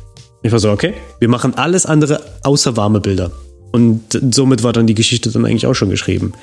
Ich 0.41 0.52
war 0.52 0.60
so, 0.60 0.71
okay, 0.71 0.93
wir 1.19 1.30
machen 1.30 1.56
alles 1.56 1.86
andere 1.86 2.21
außer 2.43 2.78
warme 2.78 3.02
Bilder. 3.02 3.32
Und 3.71 4.02
somit 4.34 4.63
war 4.63 4.73
dann 4.73 4.88
die 4.88 4.95
Geschichte 4.95 5.32
dann 5.32 5.45
eigentlich 5.45 5.67
auch 5.67 5.73
schon 5.73 5.89
geschrieben. 5.89 6.34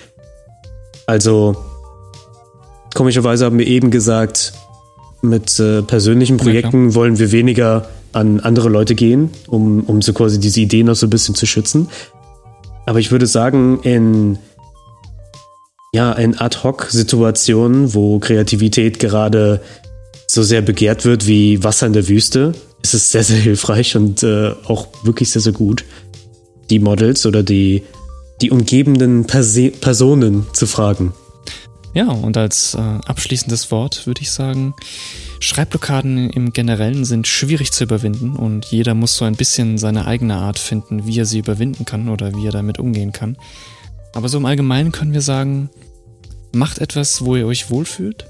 Also, 1.06 1.56
komischerweise 2.94 3.46
haben 3.46 3.58
wir 3.58 3.66
eben 3.66 3.90
gesagt, 3.90 4.52
mit 5.22 5.58
äh, 5.58 5.82
persönlichen. 5.82 6.36
Projekten 6.36 6.94
wollen 6.94 7.18
wir 7.18 7.32
weniger 7.32 7.88
an 8.12 8.40
andere 8.40 8.68
Leute 8.68 8.94
gehen, 8.94 9.30
um, 9.48 9.80
um 9.84 10.02
so 10.02 10.12
quasi 10.12 10.40
diese 10.40 10.60
Idee 10.60 10.82
noch 10.82 10.94
so 10.94 11.06
ein 11.06 11.10
bisschen 11.10 11.34
zu 11.34 11.46
schützen. 11.46 11.88
Aber 12.86 12.98
ich 12.98 13.10
würde 13.10 13.26
sagen, 13.26 13.80
in, 13.82 14.38
ja, 15.92 16.12
in 16.12 16.38
Ad-Hoc-Situationen, 16.38 17.94
wo 17.94 18.18
Kreativität 18.18 18.98
gerade 18.98 19.60
so 20.28 20.42
sehr 20.42 20.62
begehrt 20.62 21.04
wird 21.04 21.26
wie 21.26 21.62
Wasser 21.62 21.86
in 21.86 21.92
der 21.92 22.08
Wüste, 22.08 22.54
ist 22.86 22.94
es 22.94 23.10
sehr, 23.10 23.24
sehr 23.24 23.38
hilfreich 23.38 23.96
und 23.96 24.22
äh, 24.22 24.52
auch 24.66 24.86
wirklich 25.02 25.30
sehr, 25.30 25.42
sehr 25.42 25.52
gut, 25.52 25.84
die 26.70 26.78
Models 26.78 27.26
oder 27.26 27.42
die, 27.42 27.82
die 28.40 28.52
umgebenden 28.52 29.26
Perse 29.26 29.70
Personen 29.70 30.46
zu 30.52 30.66
fragen. 30.66 31.12
Ja, 31.94 32.08
und 32.08 32.36
als 32.36 32.74
äh, 32.74 32.78
abschließendes 32.78 33.72
Wort 33.72 34.06
würde 34.06 34.20
ich 34.22 34.30
sagen, 34.30 34.74
Schreibblockaden 35.40 36.30
im 36.30 36.52
Generellen 36.52 37.04
sind 37.04 37.26
schwierig 37.26 37.72
zu 37.72 37.84
überwinden 37.84 38.36
und 38.36 38.66
jeder 38.66 38.94
muss 38.94 39.16
so 39.16 39.24
ein 39.24 39.34
bisschen 39.34 39.78
seine 39.78 40.06
eigene 40.06 40.36
Art 40.36 40.58
finden, 40.58 41.06
wie 41.06 41.18
er 41.18 41.26
sie 41.26 41.38
überwinden 41.38 41.86
kann 41.86 42.08
oder 42.08 42.34
wie 42.34 42.46
er 42.46 42.52
damit 42.52 42.78
umgehen 42.78 43.12
kann. 43.12 43.36
Aber 44.14 44.28
so 44.28 44.38
im 44.38 44.46
Allgemeinen 44.46 44.92
können 44.92 45.12
wir 45.12 45.22
sagen, 45.22 45.70
macht 46.52 46.78
etwas, 46.78 47.24
wo 47.24 47.34
ihr 47.34 47.46
euch 47.46 47.68
wohlfühlt, 47.68 48.26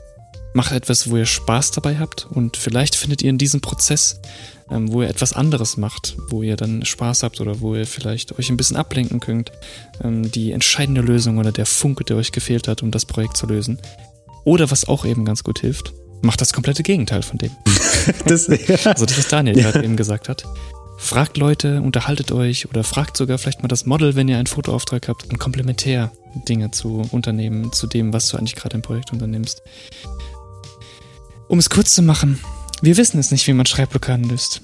macht 0.56 0.72
etwas, 0.72 1.10
wo 1.10 1.18
ihr 1.18 1.26
Spaß 1.26 1.72
dabei 1.72 1.98
habt 1.98 2.26
und 2.30 2.56
vielleicht 2.56 2.96
findet 2.96 3.22
ihr 3.22 3.28
in 3.28 3.36
diesem 3.36 3.60
Prozess, 3.60 4.20
ähm, 4.70 4.90
wo 4.90 5.02
ihr 5.02 5.08
etwas 5.10 5.34
anderes 5.34 5.76
macht, 5.76 6.16
wo 6.30 6.42
ihr 6.42 6.56
dann 6.56 6.84
Spaß 6.84 7.22
habt 7.22 7.42
oder 7.42 7.60
wo 7.60 7.74
ihr 7.74 7.86
vielleicht 7.86 8.36
euch 8.38 8.48
ein 8.48 8.56
bisschen 8.56 8.78
ablenken 8.78 9.20
könnt, 9.20 9.52
ähm, 10.02 10.30
die 10.32 10.52
entscheidende 10.52 11.02
Lösung 11.02 11.36
oder 11.36 11.52
der 11.52 11.66
Funke, 11.66 12.04
der 12.04 12.16
euch 12.16 12.32
gefehlt 12.32 12.68
hat, 12.68 12.82
um 12.82 12.90
das 12.90 13.04
Projekt 13.04 13.36
zu 13.36 13.46
lösen. 13.46 13.78
Oder 14.44 14.70
was 14.70 14.88
auch 14.88 15.04
eben 15.04 15.26
ganz 15.26 15.44
gut 15.44 15.58
hilft, 15.58 15.92
macht 16.22 16.40
das 16.40 16.54
komplette 16.54 16.82
Gegenteil 16.82 17.22
von 17.22 17.38
dem. 17.38 17.52
Das, 18.24 18.48
Also 18.84 19.04
das, 19.04 19.18
was 19.18 19.28
Daniel 19.28 19.56
gerade 19.56 19.84
eben 19.84 19.96
gesagt 19.96 20.28
hat. 20.28 20.44
fragt 20.96 21.36
Leute, 21.36 21.82
unterhaltet 21.82 22.32
euch 22.32 22.68
oder 22.68 22.82
fragt 22.82 23.16
sogar 23.16 23.36
vielleicht 23.36 23.60
mal 23.60 23.68
das 23.68 23.84
Model, 23.84 24.14
wenn 24.14 24.28
ihr 24.28 24.38
einen 24.38 24.46
Fotoauftrag 24.46 25.08
habt, 25.08 25.24
und 25.24 25.38
komplementär 25.38 26.12
Dinge 26.48 26.70
zu 26.70 27.02
unternehmen, 27.10 27.72
zu 27.72 27.86
dem, 27.86 28.12
was 28.12 28.28
du 28.28 28.36
eigentlich 28.36 28.54
gerade 28.54 28.76
im 28.76 28.82
Projekt 28.82 29.12
unternimmst. 29.12 29.62
Um 31.48 31.58
es 31.58 31.70
kurz 31.70 31.94
zu 31.94 32.02
machen, 32.02 32.40
wir 32.82 32.96
wissen 32.98 33.18
es 33.18 33.30
nicht, 33.30 33.46
wie 33.46 33.54
man 33.54 33.64
Schreibblockaden 33.64 34.28
löst. 34.28 34.60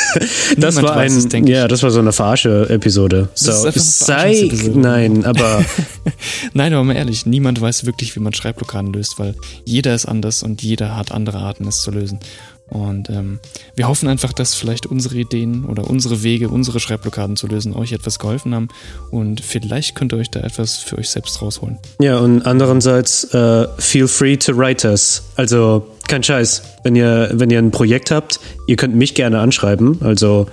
das 0.58 0.82
war 0.82 0.96
ein, 0.96 1.10
es, 1.10 1.26
ja, 1.48 1.68
das 1.68 1.82
war 1.82 1.90
so 1.90 2.00
eine 2.00 2.12
Verarsche-Episode. 2.12 3.30
So, 3.34 3.70
sei, 3.74 4.50
nein, 4.74 5.24
aber. 5.24 5.64
nein, 6.52 6.74
aber 6.74 6.84
mal 6.84 6.96
ehrlich, 6.96 7.24
niemand 7.24 7.60
weiß 7.60 7.86
wirklich, 7.86 8.14
wie 8.14 8.20
man 8.20 8.34
Schreibblockaden 8.34 8.92
löst, 8.92 9.18
weil 9.18 9.34
jeder 9.64 9.94
ist 9.94 10.04
anders 10.04 10.42
und 10.42 10.62
jeder 10.62 10.96
hat 10.96 11.12
andere 11.12 11.38
Arten, 11.38 11.66
es 11.66 11.80
zu 11.80 11.90
lösen. 11.90 12.20
Und 12.68 13.08
ähm, 13.10 13.38
wir 13.76 13.86
hoffen 13.86 14.08
einfach, 14.08 14.32
dass 14.32 14.54
vielleicht 14.54 14.86
unsere 14.86 15.14
Ideen 15.14 15.64
oder 15.66 15.88
unsere 15.88 16.22
Wege, 16.24 16.48
unsere 16.48 16.80
Schreibblockaden 16.80 17.36
zu 17.36 17.46
lösen, 17.46 17.74
euch 17.74 17.92
etwas 17.92 18.18
geholfen 18.18 18.54
haben. 18.54 18.68
Und 19.10 19.40
vielleicht 19.40 19.94
könnt 19.94 20.12
ihr 20.12 20.18
euch 20.18 20.30
da 20.30 20.40
etwas 20.40 20.78
für 20.78 20.98
euch 20.98 21.08
selbst 21.08 21.40
rausholen. 21.40 21.78
Ja, 22.00 22.18
und 22.18 22.42
andererseits, 22.42 23.32
uh, 23.32 23.66
feel 23.78 24.08
free 24.08 24.36
to 24.36 24.52
write 24.56 24.86
us. 24.88 25.22
Also 25.36 25.86
kein 26.08 26.22
Scheiß. 26.22 26.62
Wenn 26.82 26.96
ihr, 26.96 27.30
wenn 27.32 27.50
ihr 27.50 27.58
ein 27.58 27.70
Projekt 27.70 28.10
habt, 28.10 28.40
ihr 28.66 28.76
könnt 28.76 28.94
mich 28.94 29.14
gerne 29.14 29.40
anschreiben. 29.40 29.98
Also 30.02 30.46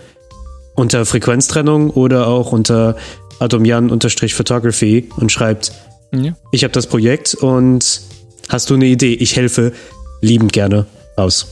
unter 0.76 1.06
Frequenztrennung 1.06 1.90
oder 1.90 2.28
auch 2.28 2.52
unter 2.52 2.96
atomjan-photography 3.40 5.10
und 5.18 5.32
schreibt, 5.32 5.72
ja. 6.12 6.36
ich 6.52 6.64
habe 6.64 6.72
das 6.72 6.88
Projekt 6.88 7.36
und 7.36 8.02
hast 8.50 8.70
du 8.70 8.76
eine 8.76 8.86
Idee? 8.86 9.14
Ich 9.14 9.36
helfe 9.36 9.74
liebend 10.22 10.54
gerne 10.54 10.86
aus. 11.16 11.48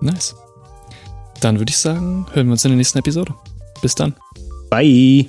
Nice. 0.00 0.34
Dann 1.40 1.58
würde 1.58 1.70
ich 1.70 1.78
sagen, 1.78 2.26
hören 2.32 2.46
wir 2.46 2.52
uns 2.52 2.64
in 2.64 2.70
der 2.70 2.76
nächsten 2.76 2.98
Episode. 2.98 3.34
Bis 3.82 3.94
dann. 3.94 4.14
Bye. 4.70 5.26